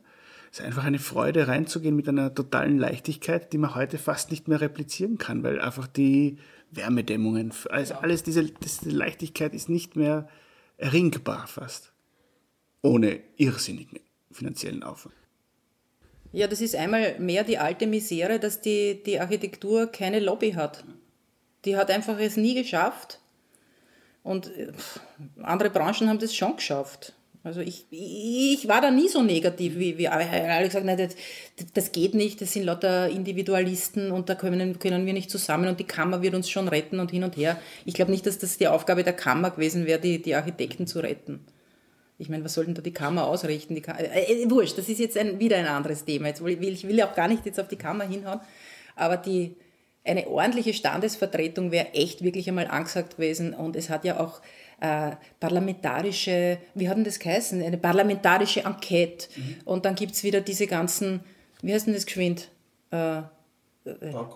[0.52, 4.48] es ist einfach eine Freude reinzugehen mit einer totalen Leichtigkeit, die man heute fast nicht
[4.48, 6.36] mehr replizieren kann, weil einfach die
[6.70, 10.28] Wärmedämmungen, also alles diese, diese Leichtigkeit ist nicht mehr
[10.76, 11.92] erringbar fast.
[12.82, 13.98] Ohne irrsinnigen
[14.30, 15.14] finanziellen Aufwand.
[16.32, 20.84] Ja, das ist einmal mehr die alte Misere, dass die, die Architektur keine Lobby hat.
[21.64, 23.20] Die hat einfach es nie geschafft.
[24.22, 24.50] Und
[25.42, 27.14] andere Branchen haben das schon geschafft.
[27.44, 31.16] Also ich, ich war da nie so negativ wie, wie alle gesagt, nein, das,
[31.74, 35.80] das geht nicht, das sind lauter Individualisten und da können, können wir nicht zusammen und
[35.80, 37.58] die Kammer wird uns schon retten und hin und her.
[37.84, 41.00] Ich glaube nicht, dass das die Aufgabe der Kammer gewesen wäre, die, die Architekten zu
[41.00, 41.40] retten.
[42.16, 43.74] Ich meine, was sollten da die Kammer ausrichten?
[43.74, 46.28] Die Kammer, äh, äh, wurscht, das ist jetzt ein, wieder ein anderes Thema.
[46.28, 48.40] Jetzt will, ich will auch gar nicht jetzt auf die Kammer hinhauen,
[48.94, 49.56] aber die,
[50.04, 54.40] eine ordentliche Standesvertretung wäre echt wirklich einmal angesagt gewesen und es hat ja auch
[54.82, 57.62] äh, parlamentarische, wie hat denn das geheißen?
[57.62, 59.28] Eine parlamentarische Enquete.
[59.36, 59.56] Mhm.
[59.64, 61.20] Und dann gibt es wieder diese ganzen,
[61.62, 62.48] wie heißt denn das geschwind?
[62.90, 63.22] Äh, äh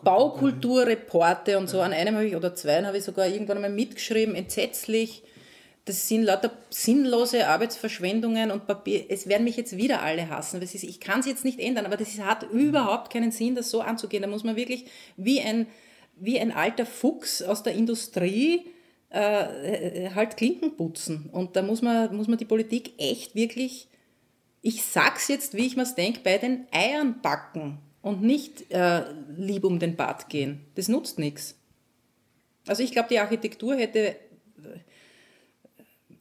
[0.05, 1.81] Baukulturreporte und so.
[1.81, 5.25] An einem habe ich, oder zwei habe ich sogar irgendwann mal mitgeschrieben, entsetzlich.
[5.85, 9.07] Das sind lauter sinnlose Arbeitsverschwendungen und Papier.
[9.09, 10.63] Es werden mich jetzt wieder alle hassen.
[10.63, 13.81] Ist, ich kann es jetzt nicht ändern, aber das hat überhaupt keinen Sinn, das so
[13.81, 14.23] anzugehen.
[14.23, 15.67] Da muss man wirklich wie ein,
[16.17, 18.67] wie ein alter Fuchs aus der Industrie
[19.11, 21.29] äh, halt Klinken putzen.
[21.33, 23.89] Und da muss man, muss man die Politik echt wirklich,
[24.63, 29.05] ich sag's jetzt, wie ich mir's denke, bei den Eiern backen und nicht äh,
[29.37, 30.61] lieb um den Bart gehen.
[30.75, 31.57] Das nutzt nichts.
[32.67, 34.17] Also ich glaube, die Architektur hätte äh,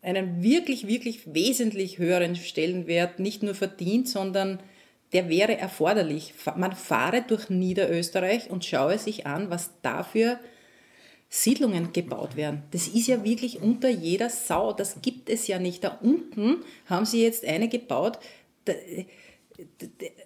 [0.01, 4.59] einen wirklich, wirklich wesentlich höheren Stellenwert nicht nur verdient, sondern
[5.13, 6.33] der wäre erforderlich.
[6.55, 10.39] Man fahre durch Niederösterreich und schaue sich an, was dafür
[11.35, 12.63] Siedlungen gebaut werden.
[12.71, 14.71] Das ist ja wirklich unter jeder Sau.
[14.71, 15.83] Das gibt es ja nicht.
[15.83, 18.19] Da unten haben sie jetzt eine gebaut.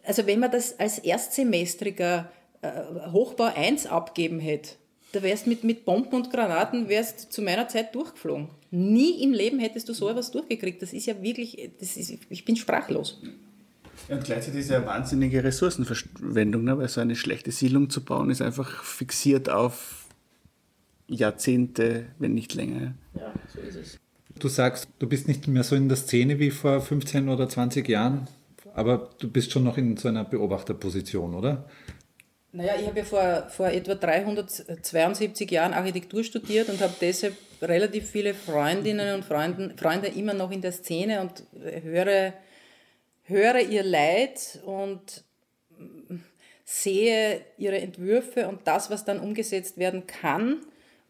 [0.04, 4.76] Also wenn man das als Erstsemestriger äh, Hochbau 1 abgeben hätte,
[5.12, 8.50] da wärst mit, mit Bomben und Granaten wärst zu meiner Zeit durchgeflogen.
[8.69, 10.80] Nie im Leben hättest du so etwas durchgekriegt.
[10.80, 13.19] Das ist ja wirklich, das ist, ich bin sprachlos.
[14.08, 16.78] Ja, und gleichzeitig ist ja wahnsinnige Ressourcenverschwendung, ne?
[16.78, 19.99] weil so eine schlechte Siedlung zu bauen ist einfach fixiert auf
[21.10, 22.93] Jahrzehnte, wenn nicht länger.
[23.15, 24.00] Ja, so ist es.
[24.38, 27.88] Du sagst, du bist nicht mehr so in der Szene wie vor 15 oder 20
[27.89, 28.28] Jahren,
[28.74, 31.66] aber du bist schon noch in so einer Beobachterposition, oder?
[32.51, 38.10] Naja, ich habe ja vor, vor etwa 372 Jahren Architektur studiert und habe deshalb relativ
[38.10, 41.43] viele Freundinnen und Freunden, Freunde immer noch in der Szene und
[41.84, 42.34] höre,
[43.24, 45.24] höre ihr Leid und
[46.64, 50.60] sehe ihre Entwürfe und das, was dann umgesetzt werden kann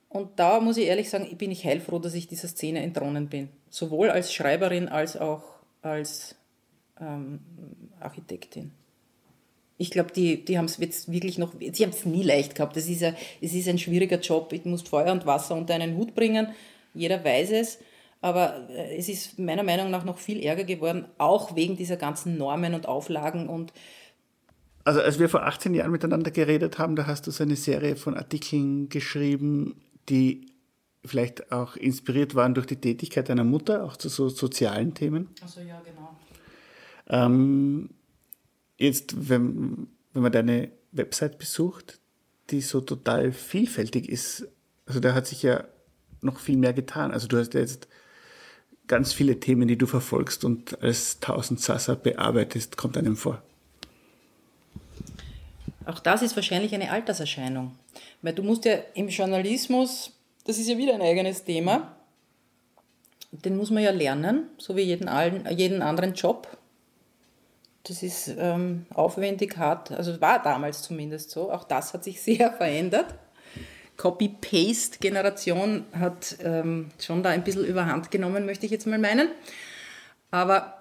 [0.10, 3.50] und da muss ich ehrlich sagen, bin ich heilfroh, dass ich dieser Szene entronnen bin.
[3.70, 5.44] Sowohl als Schreiberin als auch
[5.84, 6.36] als
[7.00, 7.40] ähm,
[8.00, 8.72] Architektin.
[9.78, 12.76] Ich glaube, die, die haben es jetzt wirklich noch, sie haben es nie leicht gehabt.
[12.76, 14.52] Es ist, es ist ein schwieriger Job.
[14.52, 16.50] Ich muss Feuer und Wasser unter einen Hut bringen.
[16.94, 17.78] Jeder weiß es.
[18.20, 22.38] Aber äh, es ist meiner Meinung nach noch viel ärger geworden, auch wegen dieser ganzen
[22.38, 23.72] Normen und Auflagen und
[24.86, 27.96] also als wir vor 18 Jahren miteinander geredet haben, da hast du so eine Serie
[27.96, 29.76] von Artikeln geschrieben,
[30.10, 30.54] die
[31.06, 35.30] vielleicht auch inspiriert waren durch die Tätigkeit deiner Mutter, auch zu so sozialen Themen.
[35.42, 36.18] Also ja, genau.
[37.08, 37.90] Ähm,
[38.78, 42.00] jetzt, wenn, wenn man deine Website besucht,
[42.50, 44.48] die so total vielfältig ist,
[44.86, 45.66] also da hat sich ja
[46.22, 47.12] noch viel mehr getan.
[47.12, 47.88] Also du hast ja jetzt
[48.88, 53.44] ganz viele Themen, die du verfolgst und als tausend Sasa bearbeitest, kommt einem vor.
[55.90, 57.72] Auch das ist wahrscheinlich eine Alterserscheinung.
[58.22, 60.12] Weil du musst ja im Journalismus,
[60.46, 61.96] das ist ja wieder ein eigenes Thema,
[63.32, 65.10] den muss man ja lernen, so wie jeden,
[65.50, 66.48] jeden anderen Job.
[67.84, 71.52] Das ist ähm, aufwendig, hart, also war damals zumindest so.
[71.52, 73.16] Auch das hat sich sehr verändert.
[73.98, 79.30] Copy-Paste-Generation hat ähm, schon da ein bisschen überhand genommen, möchte ich jetzt mal meinen.
[80.30, 80.79] Aber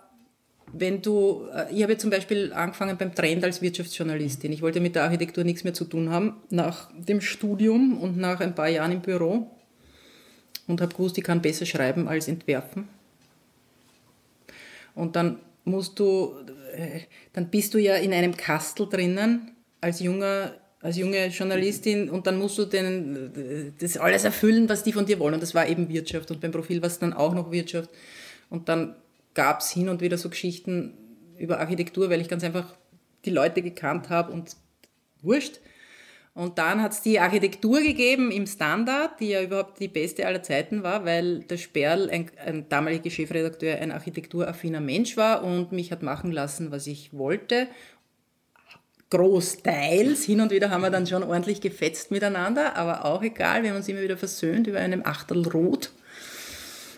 [0.72, 4.52] wenn du, äh, ich habe zum Beispiel angefangen beim Trend als Wirtschaftsjournalistin.
[4.52, 8.40] Ich wollte mit der Architektur nichts mehr zu tun haben nach dem Studium und nach
[8.40, 9.50] ein paar Jahren im Büro
[10.66, 12.88] und habe gewusst, ich kann besser schreiben als entwerfen.
[14.94, 16.34] Und dann musst du,
[16.74, 17.00] äh,
[17.32, 22.38] dann bist du ja in einem Kastel drinnen als junger als junge Journalistin und dann
[22.38, 25.34] musst du denen äh, das alles erfüllen, was die von dir wollen.
[25.34, 27.90] Und das war eben Wirtschaft und beim Profil war es dann auch noch Wirtschaft.
[28.48, 28.94] Und dann
[29.38, 30.94] gab es hin und wieder so Geschichten
[31.38, 32.74] über Architektur, weil ich ganz einfach
[33.24, 34.56] die Leute gekannt habe und
[35.22, 35.60] wurscht.
[36.34, 40.42] Und dann hat es die Architektur gegeben im Standard, die ja überhaupt die beste aller
[40.42, 45.92] Zeiten war, weil der Sperl, ein, ein damaliger Chefredakteur, ein architekturaffiner Mensch war und mich
[45.92, 47.68] hat machen lassen, was ich wollte.
[49.10, 50.24] Großteils.
[50.24, 53.76] Hin und wieder haben wir dann schon ordentlich gefetzt miteinander, aber auch egal, wir haben
[53.76, 55.92] uns immer wieder versöhnt über einem Achtel Rot.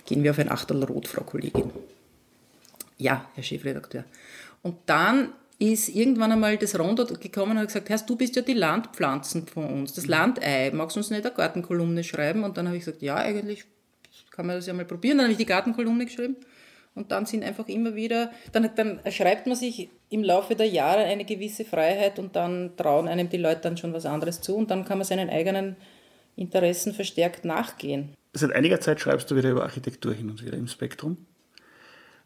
[0.07, 1.70] Gehen wir auf ein Achtel Rot, Frau Kollegin.
[3.01, 4.05] Ja, Herr Chefredakteur.
[4.63, 8.43] Und dann ist irgendwann einmal das Rondo gekommen und hat gesagt, Herr, du bist ja
[8.43, 12.45] die Landpflanzen von uns, das Landei, magst du uns nicht eine Gartenkolumne schreiben?
[12.45, 13.65] Und dann habe ich gesagt, ja, eigentlich
[14.31, 15.19] kann man das ja mal probieren.
[15.19, 16.37] Dann habe ich die Gartenkolumne geschrieben
[16.95, 21.05] und dann sind einfach immer wieder, dann, dann erschreibt man sich im Laufe der Jahre
[21.05, 24.71] eine gewisse Freiheit und dann trauen einem die Leute dann schon was anderes zu und
[24.71, 25.77] dann kann man seinen eigenen
[26.37, 28.15] Interessen verstärkt nachgehen.
[28.33, 31.27] Seit einiger Zeit schreibst du wieder über Architektur hin und wieder im Spektrum.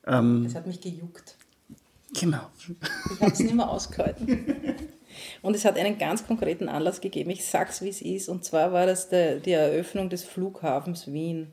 [0.06, 1.36] Ähm, das hat mich gejuckt.
[2.18, 2.46] Genau.
[3.12, 4.44] Ich habe es nicht mehr ausgehalten.
[5.42, 7.30] Und es hat einen ganz konkreten Anlass gegeben.
[7.30, 8.28] Ich sag's, wie es ist.
[8.28, 11.52] Und zwar war das der, die Eröffnung des Flughafens Wien.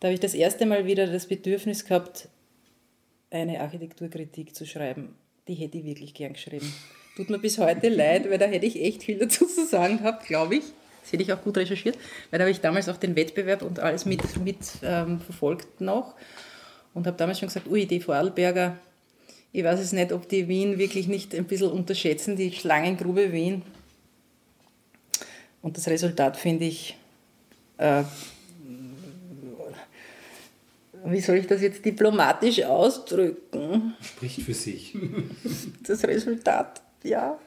[0.00, 2.28] Da habe ich das erste Mal wieder das Bedürfnis gehabt,
[3.30, 5.14] eine Architekturkritik zu schreiben.
[5.48, 6.72] Die hätte ich wirklich gern geschrieben.
[7.16, 10.26] Tut mir bis heute leid, weil da hätte ich echt viel dazu zu sagen gehabt,
[10.26, 10.64] glaube ich.
[11.02, 11.98] Das hätte ich auch gut recherchiert,
[12.30, 16.14] weil da habe ich damals auch den Wettbewerb und alles mit, mit ähm, verfolgt noch
[16.94, 18.76] und habe damals schon gesagt, ui, die Vorarlberger,
[19.52, 23.62] ich weiß es nicht, ob die Wien wirklich nicht ein bisschen unterschätzen, die Schlangengrube Wien.
[25.60, 26.96] Und das Resultat finde ich,
[27.76, 28.02] äh,
[31.04, 33.94] wie soll ich das jetzt diplomatisch ausdrücken?
[34.00, 34.96] Spricht für sich.
[35.86, 37.38] Das Resultat, ja.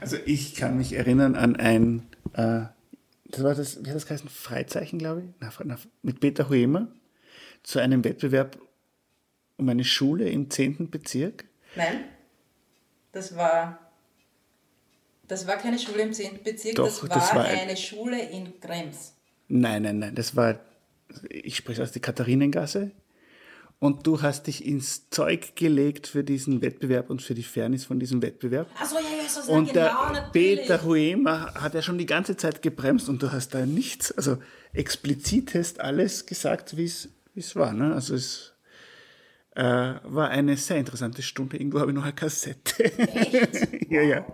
[0.00, 2.02] Also ich kann mich erinnern an ein,
[2.32, 2.62] äh,
[3.26, 6.88] das war das, wie hat das geheißen, Freizeichen, glaube ich, na, na, mit Peter Huemer
[7.64, 8.58] zu einem Wettbewerb
[9.56, 10.90] um eine Schule im 10.
[10.90, 11.44] Bezirk?
[11.74, 12.04] Nein,
[13.10, 13.78] das war,
[15.26, 16.42] das war keine Schule im 10.
[16.44, 19.14] Bezirk, Doch, das, war das war eine Schule in Krems.
[19.48, 20.60] Nein, nein, nein, das war,
[21.28, 22.92] ich spreche aus der Katharinengasse.
[23.80, 28.00] Und du hast dich ins Zeug gelegt für diesen Wettbewerb und für die Fairness von
[28.00, 28.68] diesem Wettbewerb.
[28.78, 30.60] Ach so, ja, ja, so Und genau, der natürlich.
[30.60, 34.38] Peter Huema hat ja schon die ganze Zeit gebremst und du hast da nichts, also
[34.72, 37.72] explizit hast alles gesagt, wie es wie es war.
[37.72, 37.94] Ne?
[37.94, 38.54] Also es
[39.54, 41.56] äh, war eine sehr interessante Stunde.
[41.56, 42.84] Irgendwo habe ich noch eine Kassette.
[42.84, 43.68] Echt?
[43.90, 44.26] ja, ja.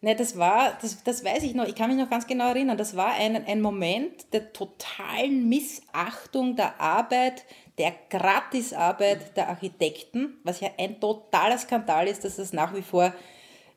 [0.00, 2.78] Ne, das war, das, das weiß ich noch, ich kann mich noch ganz genau erinnern,
[2.78, 7.44] das war ein, ein Moment der totalen Missachtung der Arbeit,
[7.78, 13.12] der Gratisarbeit der Architekten, was ja ein totaler Skandal ist, dass das nach wie vor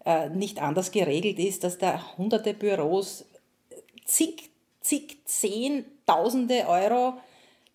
[0.06, 3.26] äh, nicht anders geregelt ist, dass da hunderte Büros
[4.06, 7.14] zig, zig, zehn Tausende Euro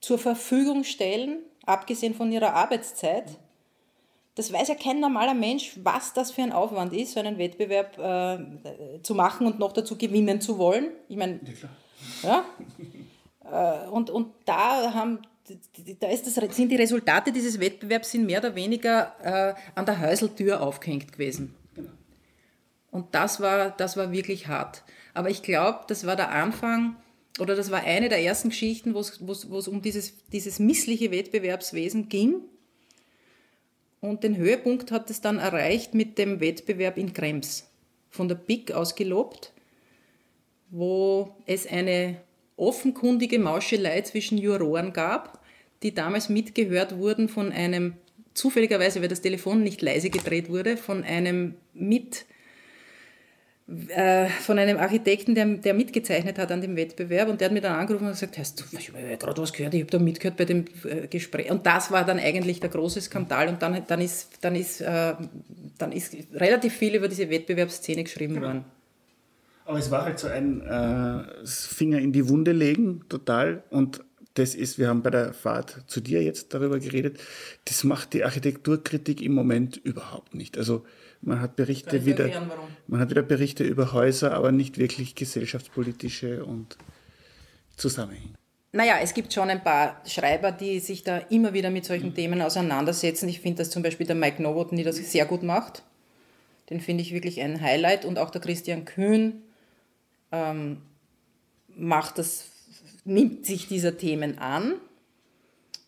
[0.01, 3.25] zur Verfügung stellen, abgesehen von ihrer Arbeitszeit.
[4.35, 7.99] Das weiß ja kein normaler Mensch, was das für ein Aufwand ist, so einen Wettbewerb
[7.99, 10.91] äh, zu machen und noch dazu gewinnen zu wollen.
[11.09, 11.41] Ich meine,
[12.23, 12.45] ja,
[13.51, 15.21] äh, und, und da haben
[16.01, 20.01] da ist das, sind die Resultate dieses Wettbewerbs sind mehr oder weniger äh, an der
[20.01, 21.55] Häuseltür aufgehängt gewesen.
[22.91, 24.83] Und das war, das war wirklich hart.
[25.15, 26.97] Aber ich glaube, das war der Anfang
[27.39, 32.41] oder das war eine der ersten Geschichten, wo es um dieses, dieses missliche Wettbewerbswesen ging.
[34.01, 37.69] Und den Höhepunkt hat es dann erreicht mit dem Wettbewerb in Krems.
[38.11, 39.53] Von der BIC ausgelobt.
[40.71, 42.17] wo es eine
[42.57, 45.43] offenkundige Mauschelei zwischen Juroren gab,
[45.83, 47.95] die damals mitgehört wurden von einem,
[48.35, 52.27] zufälligerweise, weil das Telefon nicht leise gedreht wurde, von einem mit
[53.69, 57.61] äh, von einem Architekten, der, der mitgezeichnet hat an dem Wettbewerb und der hat mir
[57.61, 60.37] dann angerufen und gesagt, hast du, ich habe gerade was gehört, ich habe da mitgehört
[60.37, 64.01] bei dem äh, Gespräch und das war dann eigentlich der große Skandal und dann, dann,
[64.01, 65.15] ist, dann, ist, äh,
[65.79, 68.47] dann ist relativ viel über diese Wettbewerbsszene geschrieben genau.
[68.47, 68.65] worden.
[69.65, 74.05] Aber es war halt so ein äh, Finger in die Wunde legen, total und
[74.35, 77.19] das ist, wir haben bei der Fahrt zu dir jetzt darüber geredet,
[77.65, 80.57] das macht die Architekturkritik im Moment überhaupt nicht.
[80.57, 80.85] Also
[81.27, 82.51] man hat Berichte wieder, erklären,
[82.87, 86.77] man hat wieder Berichte über Häuser, aber nicht wirklich gesellschaftspolitische und
[87.77, 88.35] Zusammenhänge.
[88.73, 92.41] Naja, es gibt schon ein paar Schreiber, die sich da immer wieder mit solchen Themen
[92.43, 93.29] auseinandersetzen.
[93.29, 95.83] Ich finde, dass zum Beispiel der Mike Novoten, das sehr gut macht.
[96.71, 98.05] Den finde ich wirklich ein Highlight.
[98.05, 99.43] Und auch der Christian Kühn
[100.31, 100.83] ähm,
[101.77, 102.45] macht das,
[103.05, 104.75] nimmt sich dieser Themen an.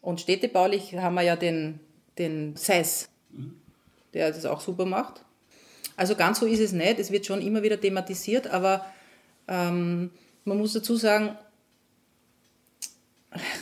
[0.01, 1.81] Und städtebaulich haben wir ja den,
[2.17, 3.09] den Seiss.
[3.31, 3.59] Mhm
[4.15, 5.25] der das auch super macht.
[5.99, 7.01] Also ganz so ist es nicht.
[7.01, 8.87] Es wird schon immer wieder thematisiert, aber
[9.49, 10.13] ähm,
[10.45, 11.37] man muss dazu sagen,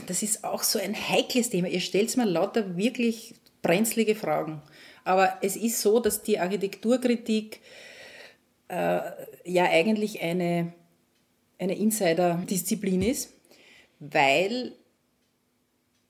[0.06, 1.68] das ist auch so ein heikles Thema.
[1.68, 4.60] Ihr stellt mir lauter wirklich brenzlige Fragen.
[5.02, 7.60] Aber es ist so, dass die Architekturkritik
[8.68, 9.00] äh,
[9.44, 10.74] ja eigentlich eine,
[11.58, 13.32] eine Insider-Disziplin ist,
[13.98, 14.72] weil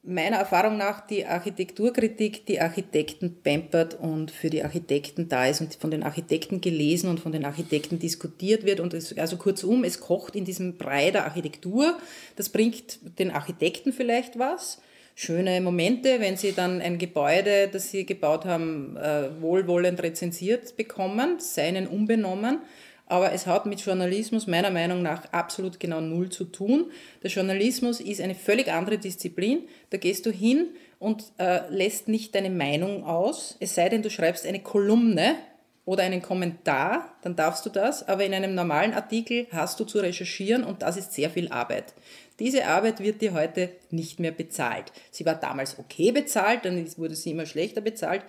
[0.07, 5.75] meiner Erfahrung nach die Architekturkritik die Architekten pampert und für die Architekten da ist und
[5.75, 8.81] von den Architekten gelesen und von den Architekten diskutiert wird.
[8.81, 11.99] Und es, also kurzum, es kocht in diesem Brei der Architektur.
[12.37, 14.81] Das bringt den Architekten vielleicht was.
[15.15, 21.41] Schöne Momente, wenn sie dann ein Gebäude, das sie gebaut haben, äh, wohlwollend rezensiert bekommen,
[21.41, 22.59] seinen unbenommen
[23.07, 26.91] aber es hat mit Journalismus meiner Meinung nach absolut genau null zu tun.
[27.23, 29.61] Der Journalismus ist eine völlig andere Disziplin.
[29.91, 34.11] Da gehst du hin und äh, lässt nicht deine Meinung aus, es sei denn, du
[34.11, 35.37] schreibst eine Kolumne
[35.85, 39.99] oder einen Kommentar, dann darfst du das, aber in einem normalen Artikel hast du zu
[39.99, 41.95] recherchieren und das ist sehr viel Arbeit.
[42.41, 44.93] Diese Arbeit wird dir heute nicht mehr bezahlt.
[45.11, 48.23] Sie war damals okay bezahlt, dann wurde sie immer schlechter bezahlt,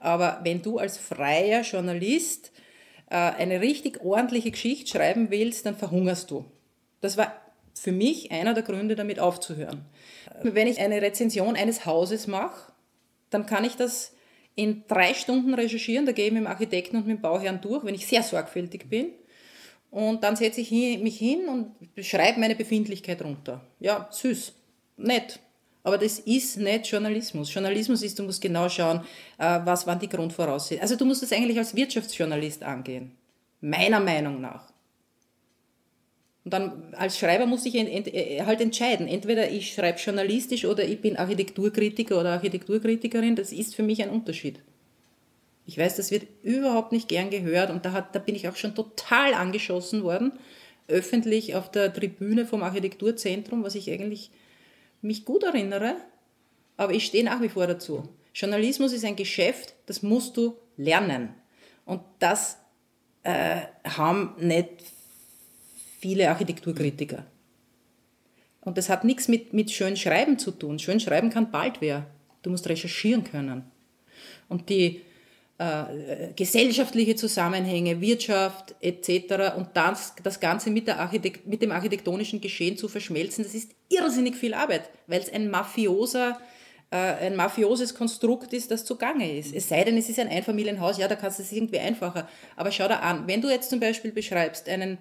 [0.00, 2.50] aber wenn du als freier Journalist
[3.14, 6.44] eine richtig ordentliche Geschichte schreiben willst, dann verhungerst du.
[7.00, 7.32] Das war
[7.74, 9.84] für mich einer der Gründe, damit aufzuhören.
[10.42, 12.72] Wenn ich eine Rezension eines Hauses mache,
[13.30, 14.14] dann kann ich das
[14.54, 16.06] in drei Stunden recherchieren.
[16.06, 18.88] Da gehe ich mit dem Architekten und mit dem Bauherrn durch, wenn ich sehr sorgfältig
[18.88, 19.08] bin.
[19.90, 23.64] Und dann setze ich mich hin und beschreibe meine Befindlichkeit runter.
[23.78, 24.52] Ja, süß,
[24.96, 25.38] nett.
[25.84, 27.52] Aber das ist nicht Journalismus.
[27.52, 29.02] Journalismus ist, du musst genau schauen,
[29.38, 30.82] äh, was waren die Grundvoraussetzungen.
[30.82, 33.12] Also du musst das eigentlich als Wirtschaftsjournalist angehen.
[33.60, 34.72] Meiner Meinung nach.
[36.44, 39.06] Und dann als Schreiber muss ich äh, halt entscheiden.
[39.06, 43.36] Entweder ich schreibe journalistisch oder ich bin Architekturkritiker oder Architekturkritikerin.
[43.36, 44.60] Das ist für mich ein Unterschied.
[45.66, 48.56] Ich weiß, das wird überhaupt nicht gern gehört und da, hat, da bin ich auch
[48.56, 50.32] schon total angeschossen worden,
[50.88, 54.30] öffentlich auf der Tribüne vom Architekturzentrum, was ich eigentlich
[55.04, 55.96] mich gut erinnere,
[56.76, 58.08] aber ich stehe nach wie vor dazu.
[58.34, 61.34] Journalismus ist ein Geschäft, das musst du lernen.
[61.84, 62.58] Und das
[63.22, 64.68] äh, haben nicht
[66.00, 67.24] viele Architekturkritiker.
[68.62, 70.78] Und das hat nichts mit, mit schön Schreiben zu tun.
[70.78, 72.06] Schön Schreiben kann bald wer.
[72.42, 73.70] Du musst recherchieren können.
[74.48, 75.02] Und die
[75.58, 79.56] äh, gesellschaftliche Zusammenhänge, Wirtschaft etc.
[79.56, 83.72] und das, das Ganze mit, der Architekt, mit dem architektonischen Geschehen zu verschmelzen, das ist
[83.88, 86.38] irrsinnig viel Arbeit, weil es ein mafioser
[86.90, 89.52] äh, ein mafioses Konstrukt ist, das zugange ist.
[89.52, 92.28] Es sei denn, es ist ein Einfamilienhaus, ja, da kannst du es irgendwie einfacher.
[92.56, 94.98] Aber schau da an, wenn du jetzt zum Beispiel beschreibst einen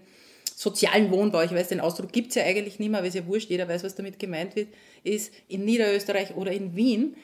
[0.55, 3.27] sozialen Wohnbau, ich weiß, den Ausdruck gibt es ja eigentlich nicht mehr, aber ist ja
[3.27, 4.69] wurscht, jeder weiß, was damit gemeint wird,
[5.03, 7.15] ist in Niederösterreich oder in Wien,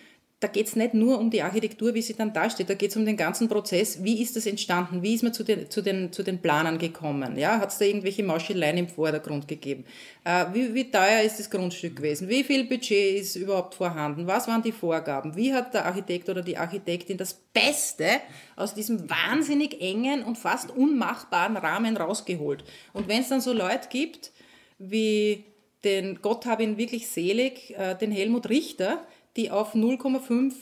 [0.42, 2.98] da geht es nicht nur um die Architektur, wie sie dann dasteht, da geht es
[2.98, 4.04] um den ganzen Prozess.
[4.04, 5.02] Wie ist das entstanden?
[5.02, 7.38] Wie ist man zu den, zu den, zu den Planern gekommen?
[7.38, 9.84] Ja, Hat es da irgendwelche Mauscheleien im Vordergrund gegeben?
[10.24, 12.30] Äh, wie, wie teuer ist das Grundstück gewesen?
[12.30, 14.28] Wie viel Budget ist überhaupt vorhanden?
[14.28, 15.36] Was waren die Vorgaben?
[15.36, 18.08] Wie hat der Architekt oder die Architektin das Beste
[18.56, 22.64] aus diesem wahnsinnig engen und fast unmachbaren Rahmen rausgeholt?
[22.94, 24.32] Und wenn es dann so Leute gibt,
[24.78, 25.44] wie
[25.84, 29.06] den Gott habe ihn wirklich selig, äh, den Helmut Richter,
[29.36, 30.54] die auf 0,5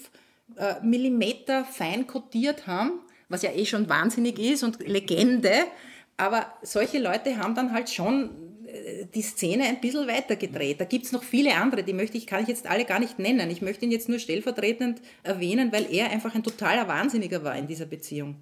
[0.57, 2.99] äh, Millimeter fein kodiert haben,
[3.29, 5.53] was ja eh schon wahnsinnig ist und Legende.
[6.17, 8.29] Aber solche Leute haben dann halt schon
[8.67, 10.79] äh, die Szene ein bisschen weitergedreht.
[10.79, 13.19] Da gibt es noch viele andere, die möchte ich, kann ich jetzt alle gar nicht
[13.19, 13.49] nennen.
[13.49, 17.67] Ich möchte ihn jetzt nur stellvertretend erwähnen, weil er einfach ein totaler Wahnsinniger war in
[17.67, 18.35] dieser Beziehung.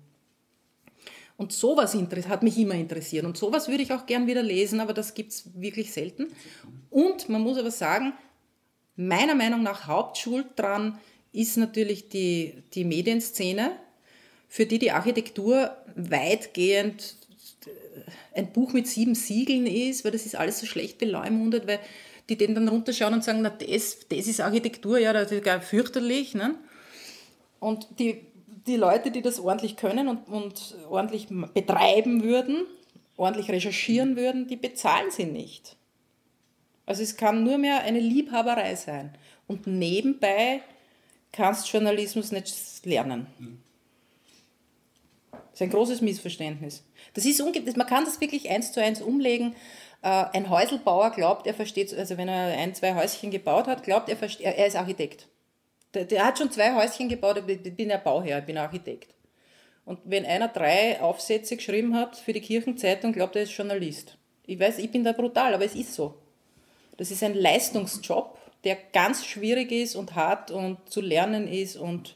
[1.38, 1.96] Und sowas
[2.30, 3.26] hat mich immer interessiert.
[3.26, 6.28] Und sowas würde ich auch gern wieder lesen, aber das gibt es wirklich selten.
[6.90, 8.14] Und man muss aber sagen,
[8.96, 11.00] meiner Meinung nach Hauptschuld dran
[11.32, 13.72] ist natürlich die, die Medienszene,
[14.48, 17.16] für die die Architektur weitgehend
[18.34, 21.80] ein Buch mit sieben Siegeln ist, weil das ist alles so schlecht beleumundet, weil
[22.30, 25.62] die den dann runterschauen und sagen, na das, das ist Architektur, ja, das ist gar
[25.62, 26.34] fürchterlich.
[26.34, 26.56] Ne?
[27.60, 28.22] Und die,
[28.68, 32.66] die Leute, die das ordentlich können und, und ordentlich betreiben würden,
[33.16, 35.76] ordentlich recherchieren würden, die bezahlen sie nicht.
[36.86, 39.16] Also es kann nur mehr eine Liebhaberei sein.
[39.48, 40.62] Und nebenbei
[41.32, 43.28] kannst Journalismus nicht lernen.
[45.32, 46.84] Das ist ein großes Missverständnis.
[47.14, 49.56] Das ist man kann das wirklich eins zu eins umlegen.
[50.02, 54.10] Äh, ein Häuselbauer glaubt, er versteht, also wenn er ein, zwei Häuschen gebaut hat, glaubt
[54.10, 55.28] er, er ist Architekt.
[55.94, 59.14] Der, der hat schon zwei Häuschen gebaut, ich bin ja Bauherr, ich bin Architekt.
[59.86, 64.18] Und wenn einer drei Aufsätze geschrieben hat für die Kirchenzeitung, glaubt er, ist Journalist.
[64.46, 66.16] Ich weiß, ich bin da brutal, aber es ist so.
[66.98, 72.16] Das ist ein Leistungsjob, der ganz schwierig ist und hart und zu lernen ist und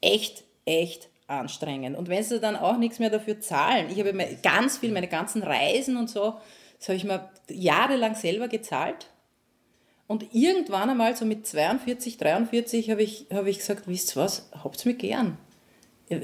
[0.00, 1.96] echt, echt anstrengend.
[1.96, 5.42] Und wenn sie dann auch nichts mehr dafür zahlen, ich habe ganz viel, meine ganzen
[5.42, 6.34] Reisen und so,
[6.78, 9.10] das habe ich mir jahrelang selber gezahlt.
[10.06, 14.48] Und irgendwann einmal, so mit 42, 43, habe ich, habe ich gesagt, wisst ihr was,
[14.64, 15.38] habt mir gern.
[16.08, 16.18] Das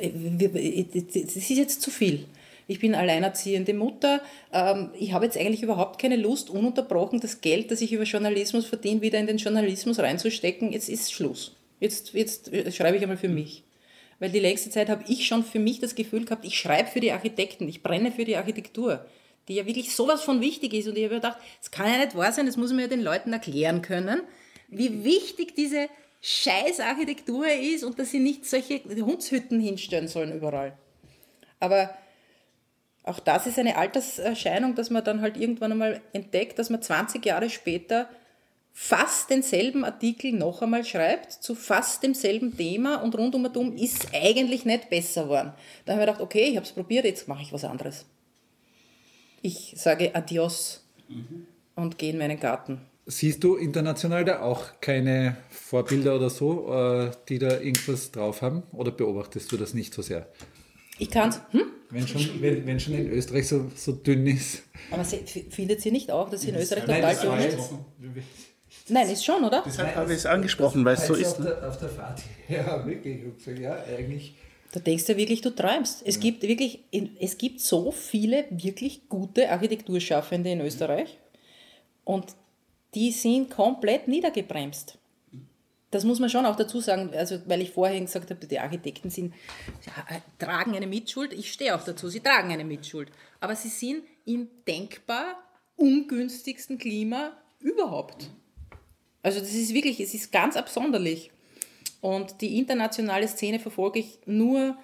[1.37, 2.27] ist jetzt zu viel.
[2.69, 4.21] Ich bin alleinerziehende Mutter.
[4.53, 8.67] Ähm, ich habe jetzt eigentlich überhaupt keine Lust, ununterbrochen das Geld, das ich über Journalismus
[8.67, 10.73] verdiene, wieder in den Journalismus reinzustecken.
[10.73, 11.57] Jetzt ist Schluss.
[11.79, 13.63] Jetzt, jetzt schreibe ich einmal für mich.
[14.19, 17.01] Weil die längste Zeit habe ich schon für mich das Gefühl gehabt, ich schreibe für
[17.01, 19.05] die Architekten, ich brenne für die Architektur,
[19.47, 20.89] die ja wirklich sowas von wichtig ist.
[20.89, 23.03] Und ich habe gedacht, das kann ja nicht wahr sein, das muss man ja den
[23.03, 24.23] Leuten erklären können,
[24.69, 25.89] wie wichtig diese
[26.23, 30.77] scheiß Architektur ist und dass sie nicht solche Hundshütten hinstellen sollen überall.
[31.61, 31.97] Aber
[33.07, 37.25] auch das ist eine Alterserscheinung, dass man dann halt irgendwann einmal entdeckt, dass man 20
[37.25, 38.09] Jahre später
[38.73, 44.09] fast denselben Artikel noch einmal schreibt, zu fast demselben Thema und rundum und um ist
[44.13, 45.53] eigentlich nicht besser geworden.
[45.85, 48.05] Da habe ich gedacht, okay, ich habe es probiert, jetzt mache ich was anderes.
[49.41, 51.47] Ich sage Adios mhm.
[51.77, 52.81] und gehe in meinen Garten.
[53.07, 58.65] Siehst du international da auch keine Vorbilder oder so, äh, die da irgendwas drauf haben?
[58.73, 60.27] Oder beobachtest du das nicht so sehr?
[60.99, 61.41] Ich kann es.
[61.51, 61.63] Hm?
[61.91, 64.63] Wenn schon, wenn, wenn schon in Österreich so, so dünn ist.
[64.91, 67.71] Aber findet sie nicht auch, dass sie in Österreich total dünn ist?
[68.89, 69.63] Nein, ist schon, oder?
[69.67, 71.33] Deshalb habe ich es angesprochen, weil es so ist.
[71.33, 71.45] Auf, ne?
[71.47, 72.23] der, auf der Fahrt.
[72.49, 73.21] Ja, wirklich.
[73.61, 74.35] Ja, eigentlich.
[74.73, 76.03] Da denkst du wirklich, du träumst.
[76.07, 76.21] Es ja.
[76.21, 76.81] gibt wirklich,
[77.21, 81.19] es gibt so viele wirklich gute Architekturschaffende in Österreich
[82.05, 82.27] und
[82.95, 84.99] die sind komplett niedergebremst.
[85.97, 89.09] Das muss man schon auch dazu sagen, also weil ich vorhin gesagt habe, die Architekten
[89.09, 89.33] sind,
[89.87, 91.33] ja, tragen eine Mitschuld.
[91.33, 93.11] Ich stehe auch dazu, sie tragen eine Mitschuld.
[93.41, 95.43] Aber sie sind im denkbar
[95.77, 98.29] ungünstigsten Klima überhaupt.
[99.23, 101.31] Also das ist wirklich, es ist ganz absonderlich.
[102.03, 104.77] Und die internationale Szene verfolge ich nur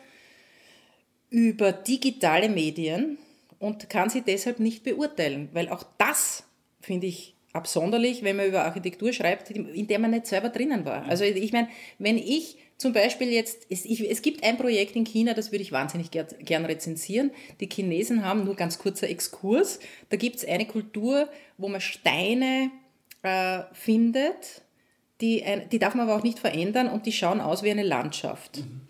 [1.29, 3.19] über digitale Medien
[3.59, 6.45] und kann sie deshalb nicht beurteilen, weil auch das
[6.81, 11.05] finde ich absonderlich, wenn man über Architektur schreibt, in der man nicht selber drinnen war.
[11.05, 15.05] Also ich meine, wenn ich zum Beispiel jetzt, es, ich, es gibt ein Projekt in
[15.05, 17.31] China, das würde ich wahnsinnig ger, gern rezensieren.
[17.61, 19.79] Die Chinesen haben, nur ganz kurzer Exkurs,
[20.09, 21.29] da gibt es eine Kultur,
[21.59, 22.73] wo man Steine
[23.23, 24.63] äh, findet,
[25.21, 27.85] die, ein, die darf man aber auch nicht verändern und die schauen aus wie eine
[27.85, 28.59] Landschaft.
[28.59, 28.81] Mhm.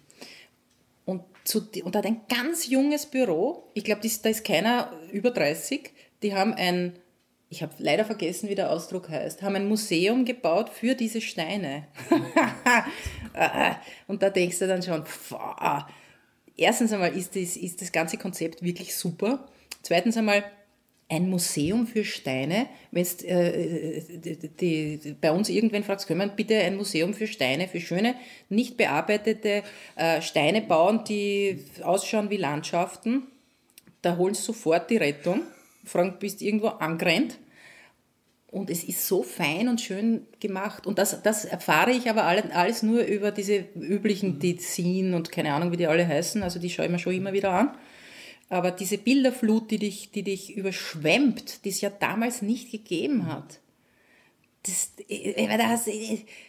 [1.05, 5.31] Und, zu, und da hat ein ganz junges Büro, ich glaube, da ist keiner über
[5.31, 5.91] 30,
[6.23, 6.95] die haben ein,
[7.53, 11.87] ich habe leider vergessen, wie der Ausdruck heißt, haben ein Museum gebaut für diese Steine.
[14.07, 15.35] und da denkst du dann schon, pff,
[16.57, 19.47] erstens einmal ist das, ist das ganze Konzept wirklich super.
[19.83, 20.45] Zweitens einmal,
[21.11, 22.69] ein Museum für Steine.
[22.91, 27.81] Wenn du äh, bei uns irgendwen fragst, können wir bitte ein Museum für Steine, für
[27.81, 28.15] schöne,
[28.49, 29.63] nicht bearbeitete
[29.97, 33.25] äh, Steine bauen, die ausschauen wie Landschaften,
[34.01, 35.43] da holen sie sofort die Rettung,
[35.85, 37.39] fragen, bist du irgendwo angerannt.
[38.49, 40.87] Und es ist so fein und schön gemacht.
[40.87, 45.55] Und das, das erfahre ich aber alles nur über diese üblichen, die ziehen und keine
[45.55, 46.43] Ahnung, wie die alle heißen.
[46.43, 47.75] Also die schaue ich mir schon immer wieder an.
[48.51, 53.61] Aber diese Bilderflut, die dich, die dich überschwemmt, die es ja damals nicht gegeben hat.
[54.65, 55.87] Das, das,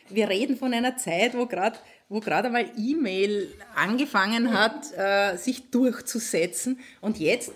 [0.09, 1.79] wir reden von einer Zeit, wo gerade
[2.13, 6.79] wo gerade einmal E-Mail angefangen hat, äh, sich durchzusetzen.
[7.01, 7.51] Und jetzt,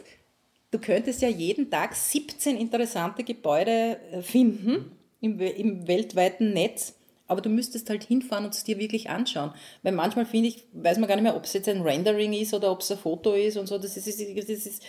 [0.72, 4.91] du könntest ja jeden Tag 17 interessante Gebäude äh, finden
[5.22, 6.93] im, im weltweiten Netz.
[7.28, 9.51] aber du müsstest halt hinfahren und es dir wirklich anschauen.
[9.84, 12.53] Weil manchmal finde ich, weiß man gar nicht mehr, ob es jetzt ein Rendering ist
[12.53, 13.78] oder ob es ein Foto ist und so.
[13.78, 14.84] Das ist, das ist,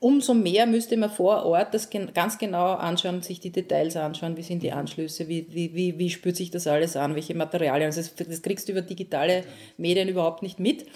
[0.00, 4.42] umso mehr müsste man vor Ort das ganz genau anschauen, sich die Details anschauen, wie
[4.42, 7.86] sind die Anschlüsse, wie, wie, wie, wie spürt sich das alles an, welche Materialien.
[7.86, 9.44] Also das, das kriegst du über digitale
[9.76, 10.86] Medien überhaupt nicht mit.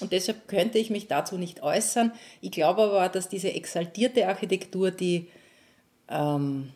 [0.00, 2.12] Und deshalb könnte ich mich dazu nicht äußern.
[2.40, 5.28] Ich glaube aber, dass diese exaltierte Architektur, die
[6.08, 6.72] ähm,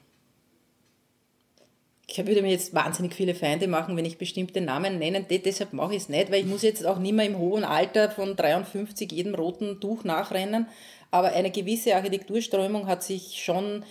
[2.07, 5.23] ich würde mir jetzt wahnsinnig viele Feinde machen, wenn ich bestimmte Namen nenne.
[5.23, 8.11] Deshalb mache ich es nicht, weil ich muss jetzt auch nicht mehr im hohen Alter
[8.11, 10.67] von 53 jedem roten Tuch nachrennen.
[11.11, 13.85] Aber eine gewisse Architekturströmung hat sich schon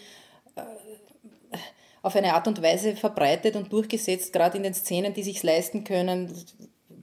[0.55, 0.61] äh,
[2.03, 5.83] auf eine Art und Weise verbreitet und durchgesetzt, gerade in den Szenen, die sich leisten
[5.83, 6.31] können.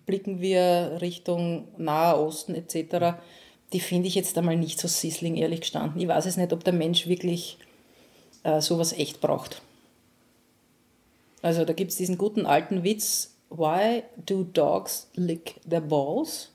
[0.08, 3.18] Blicken wir Richtung Nahe Osten etc.
[3.74, 6.00] Die finde ich jetzt einmal nicht so sissling, ehrlich gestanden.
[6.00, 7.58] Ich weiß es nicht, ob der Mensch wirklich
[8.42, 9.60] äh, sowas echt braucht.
[11.42, 16.52] Also da gibt es diesen guten alten Witz, Why do dogs lick their balls?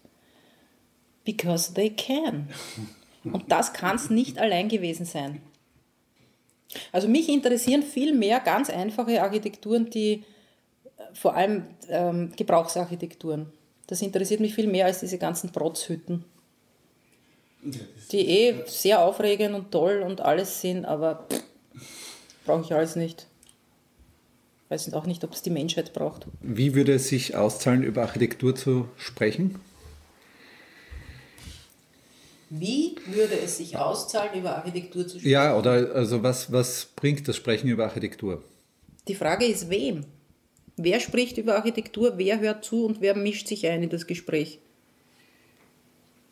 [1.24, 2.50] Because they can.
[3.24, 5.44] Und das kann es nicht allein gewesen sein.
[6.92, 10.24] Also mich interessieren viel mehr ganz einfache Architekturen, die
[11.14, 13.52] vor allem ähm, Gebrauchsarchitekturen.
[13.88, 16.26] Das interessiert mich viel mehr als diese ganzen Protzhütten.
[18.12, 21.28] Die eh sehr aufregend und toll und alles sind, aber
[22.46, 23.28] brauche ich alles nicht
[24.74, 26.26] weiß auch nicht, ob es die Menschheit braucht.
[26.42, 29.60] Wie würde es sich auszahlen, über Architektur zu sprechen?
[32.50, 35.32] Wie würde es sich auszahlen, über Architektur zu sprechen?
[35.32, 38.44] Ja, oder also was, was bringt das Sprechen über Architektur?
[39.08, 40.06] Die Frage ist, wem?
[40.78, 44.60] Wer spricht über Architektur, wer hört zu und wer mischt sich ein in das Gespräch?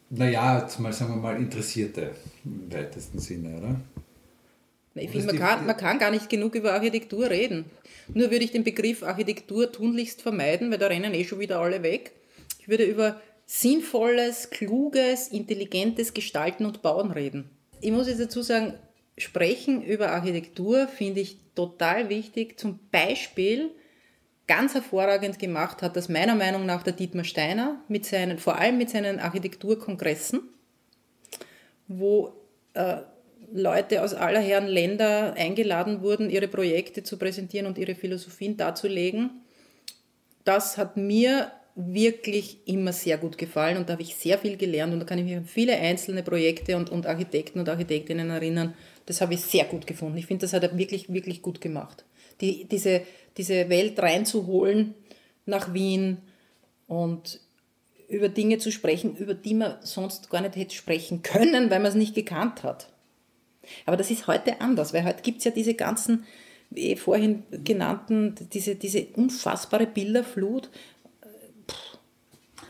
[0.09, 3.79] Naja, zumal sagen wir mal Interessierte im weitesten Sinne, oder?
[4.95, 7.65] Ich finde, man kann, man kann gar nicht genug über Architektur reden.
[8.13, 11.81] Nur würde ich den Begriff Architektur tunlichst vermeiden, weil da rennen eh schon wieder alle
[11.81, 12.11] weg.
[12.59, 17.49] Ich würde über sinnvolles, kluges, intelligentes Gestalten und Bauen reden.
[17.79, 18.73] Ich muss jetzt dazu sagen,
[19.17, 22.59] sprechen über Architektur finde ich total wichtig.
[22.59, 23.71] Zum Beispiel
[24.51, 28.77] ganz hervorragend gemacht hat das meiner Meinung nach der Dietmar Steiner mit seinen, vor allem
[28.77, 30.41] mit seinen Architekturkongressen,
[31.87, 32.33] wo
[32.73, 32.97] äh,
[33.53, 39.29] Leute aus aller Herren Länder eingeladen wurden, ihre Projekte zu präsentieren und ihre Philosophien darzulegen.
[40.43, 44.91] Das hat mir wirklich immer sehr gut gefallen und da habe ich sehr viel gelernt
[44.91, 48.73] und da kann ich mich an viele einzelne Projekte und, und Architekten und Architektinnen erinnern.
[49.05, 50.17] Das habe ich sehr gut gefunden.
[50.17, 52.03] Ich finde, das hat er wirklich, wirklich gut gemacht.
[52.41, 53.01] Die, diese,
[53.37, 54.95] diese Welt reinzuholen
[55.45, 56.17] nach Wien
[56.87, 57.39] und
[58.09, 61.89] über Dinge zu sprechen, über die man sonst gar nicht hätte sprechen können, weil man
[61.89, 62.89] es nicht gekannt hat.
[63.85, 66.25] Aber das ist heute anders, weil heute gibt es ja diese ganzen,
[66.69, 70.69] wie vorhin genannten, diese, diese unfassbare Bilderflut.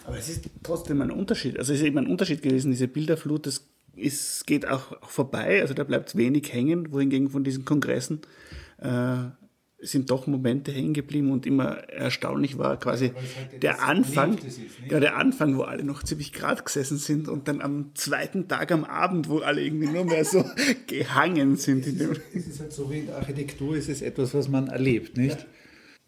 [0.06, 1.58] Aber es ist trotzdem ein Unterschied.
[1.58, 5.62] Also es ist eben ein Unterschied gewesen, diese Bilderflut, das ist, geht auch, auch vorbei,
[5.62, 8.22] also da bleibt wenig hängen, wohingegen von diesen Kongressen
[8.80, 9.26] äh,
[9.82, 14.38] sind doch Momente hängen geblieben und immer erstaunlich war quasi halt der Anfang,
[14.90, 18.72] ja, der Anfang, wo alle noch ziemlich grad gesessen sind und dann am zweiten Tag
[18.72, 20.46] am Abend, wo alle irgendwie nur mehr so
[20.88, 21.88] gehangen sind.
[21.88, 24.68] Es ist, es ist halt so wie in der Architektur, ist es etwas, was man
[24.68, 25.40] erlebt, nicht?
[25.40, 25.46] Ja.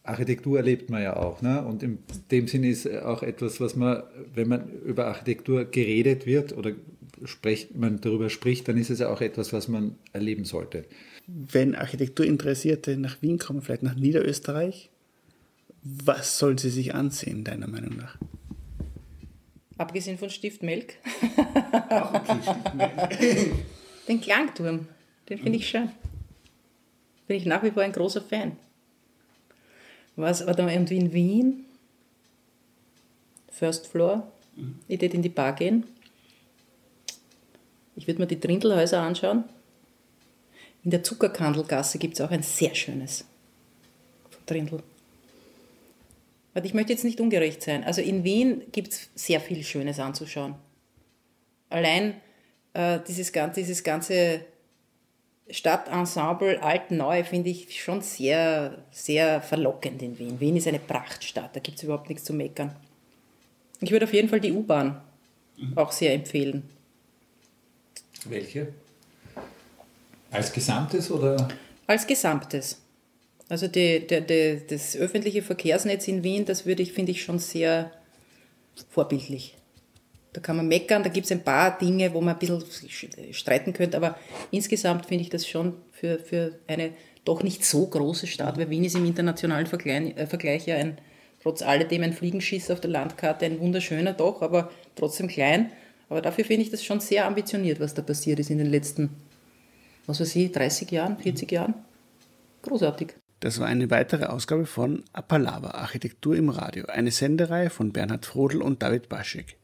[0.03, 1.41] Architektur erlebt man ja auch.
[1.41, 1.65] Ne?
[1.65, 1.99] Und in
[2.30, 4.03] dem Sinne ist auch etwas, was man,
[4.34, 6.74] wenn man über Architektur geredet wird oder
[7.24, 10.86] spricht, man darüber spricht, dann ist es ja auch etwas, was man erleben sollte
[11.28, 14.89] wenn Architekturinteressierte nach Wien kommen, vielleicht nach Niederösterreich,
[15.84, 18.17] was sollen sie sich ansehen, deiner Meinung nach?
[19.78, 20.95] Abgesehen von Stift Melk.
[21.89, 23.55] Auch okay, Stift Melk.
[24.07, 24.88] Den Klangturm,
[25.30, 25.89] den finde ich schön.
[27.28, 28.57] Bin ich nach wie vor ein großer Fan.
[30.15, 31.65] Was, warte mal, und in Wien,
[33.49, 34.80] First Floor, mhm.
[34.88, 35.86] ich würde in die Bar gehen.
[37.95, 39.45] Ich würde mir die Trindelhäuser anschauen.
[40.84, 43.25] In der Zuckerkandelgasse gibt es auch ein sehr schönes
[44.45, 44.84] Trindl.
[46.53, 47.84] Aber ich möchte jetzt nicht ungerecht sein.
[47.84, 50.55] Also in Wien gibt es sehr viel Schönes anzuschauen.
[51.69, 52.15] Allein
[52.73, 54.45] äh, dieses, ganze, dieses ganze
[55.49, 60.39] Stadtensemble alt-neu finde ich schon sehr, sehr verlockend in Wien.
[60.39, 62.75] Wien ist eine Prachtstadt, da gibt es überhaupt nichts zu meckern.
[63.81, 65.01] Ich würde auf jeden Fall die U-Bahn
[65.57, 65.77] mhm.
[65.77, 66.63] auch sehr empfehlen.
[68.25, 68.73] Welche?
[70.34, 71.47] Als Gesamtes oder?
[71.88, 72.81] Als Gesamtes.
[73.49, 77.39] Also die, die, die, das öffentliche Verkehrsnetz in Wien, das würde ich, finde ich schon
[77.39, 77.91] sehr
[78.89, 79.55] vorbildlich.
[80.34, 82.63] Da kann man meckern, da gibt es ein paar Dinge, wo man ein bisschen
[83.31, 84.17] streiten könnte, aber
[84.49, 86.91] insgesamt finde ich das schon für, für eine
[87.23, 90.97] doch nicht so große Stadt, weil Wien ist im internationalen Vergleich, äh, Vergleich ja ein,
[91.41, 95.71] trotz alledem ein Fliegenschiss auf der Landkarte, ein wunderschöner doch, aber trotzdem klein.
[96.09, 99.11] Aber dafür finde ich das schon sehr ambitioniert, was da passiert ist in den letzten,
[100.05, 101.73] was weiß ich, 30 Jahren, 40 Jahren.
[102.63, 103.15] Großartig.
[103.39, 108.61] Das war eine weitere Ausgabe von Apalava, Architektur im Radio, eine Sendereihe von Bernhard Frodel
[108.61, 109.57] und David Baschek.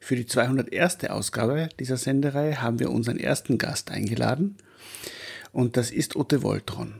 [0.00, 1.04] Für die 201.
[1.04, 4.56] Ausgabe dieser Sendereihe haben wir unseren ersten Gast eingeladen
[5.52, 6.94] und das ist Ute Voltron.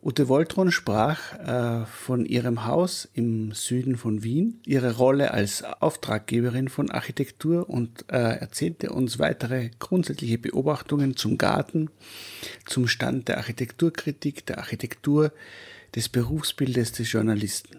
[0.00, 6.68] Ute Voltron sprach äh, von ihrem Haus im Süden von Wien, ihre Rolle als Auftraggeberin
[6.68, 11.90] von Architektur und äh, erzählte uns weitere grundsätzliche Beobachtungen zum Garten,
[12.64, 15.32] zum Stand der Architekturkritik, der Architektur,
[15.96, 17.78] des Berufsbildes des Journalisten.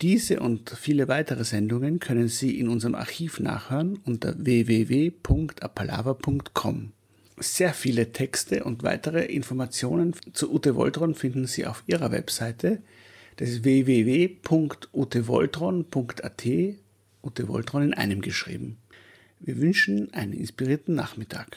[0.00, 6.92] Diese und viele weitere Sendungen können Sie in unserem Archiv nachhören unter www.apalava.com.
[7.38, 12.82] Sehr viele Texte und weitere Informationen zu Ute Voltron finden Sie auf ihrer Webseite.
[13.36, 16.46] Das ist www.utevoltron.at,
[17.24, 18.76] Ute Voltron in einem geschrieben.
[19.40, 21.56] Wir wünschen einen inspirierten Nachmittag.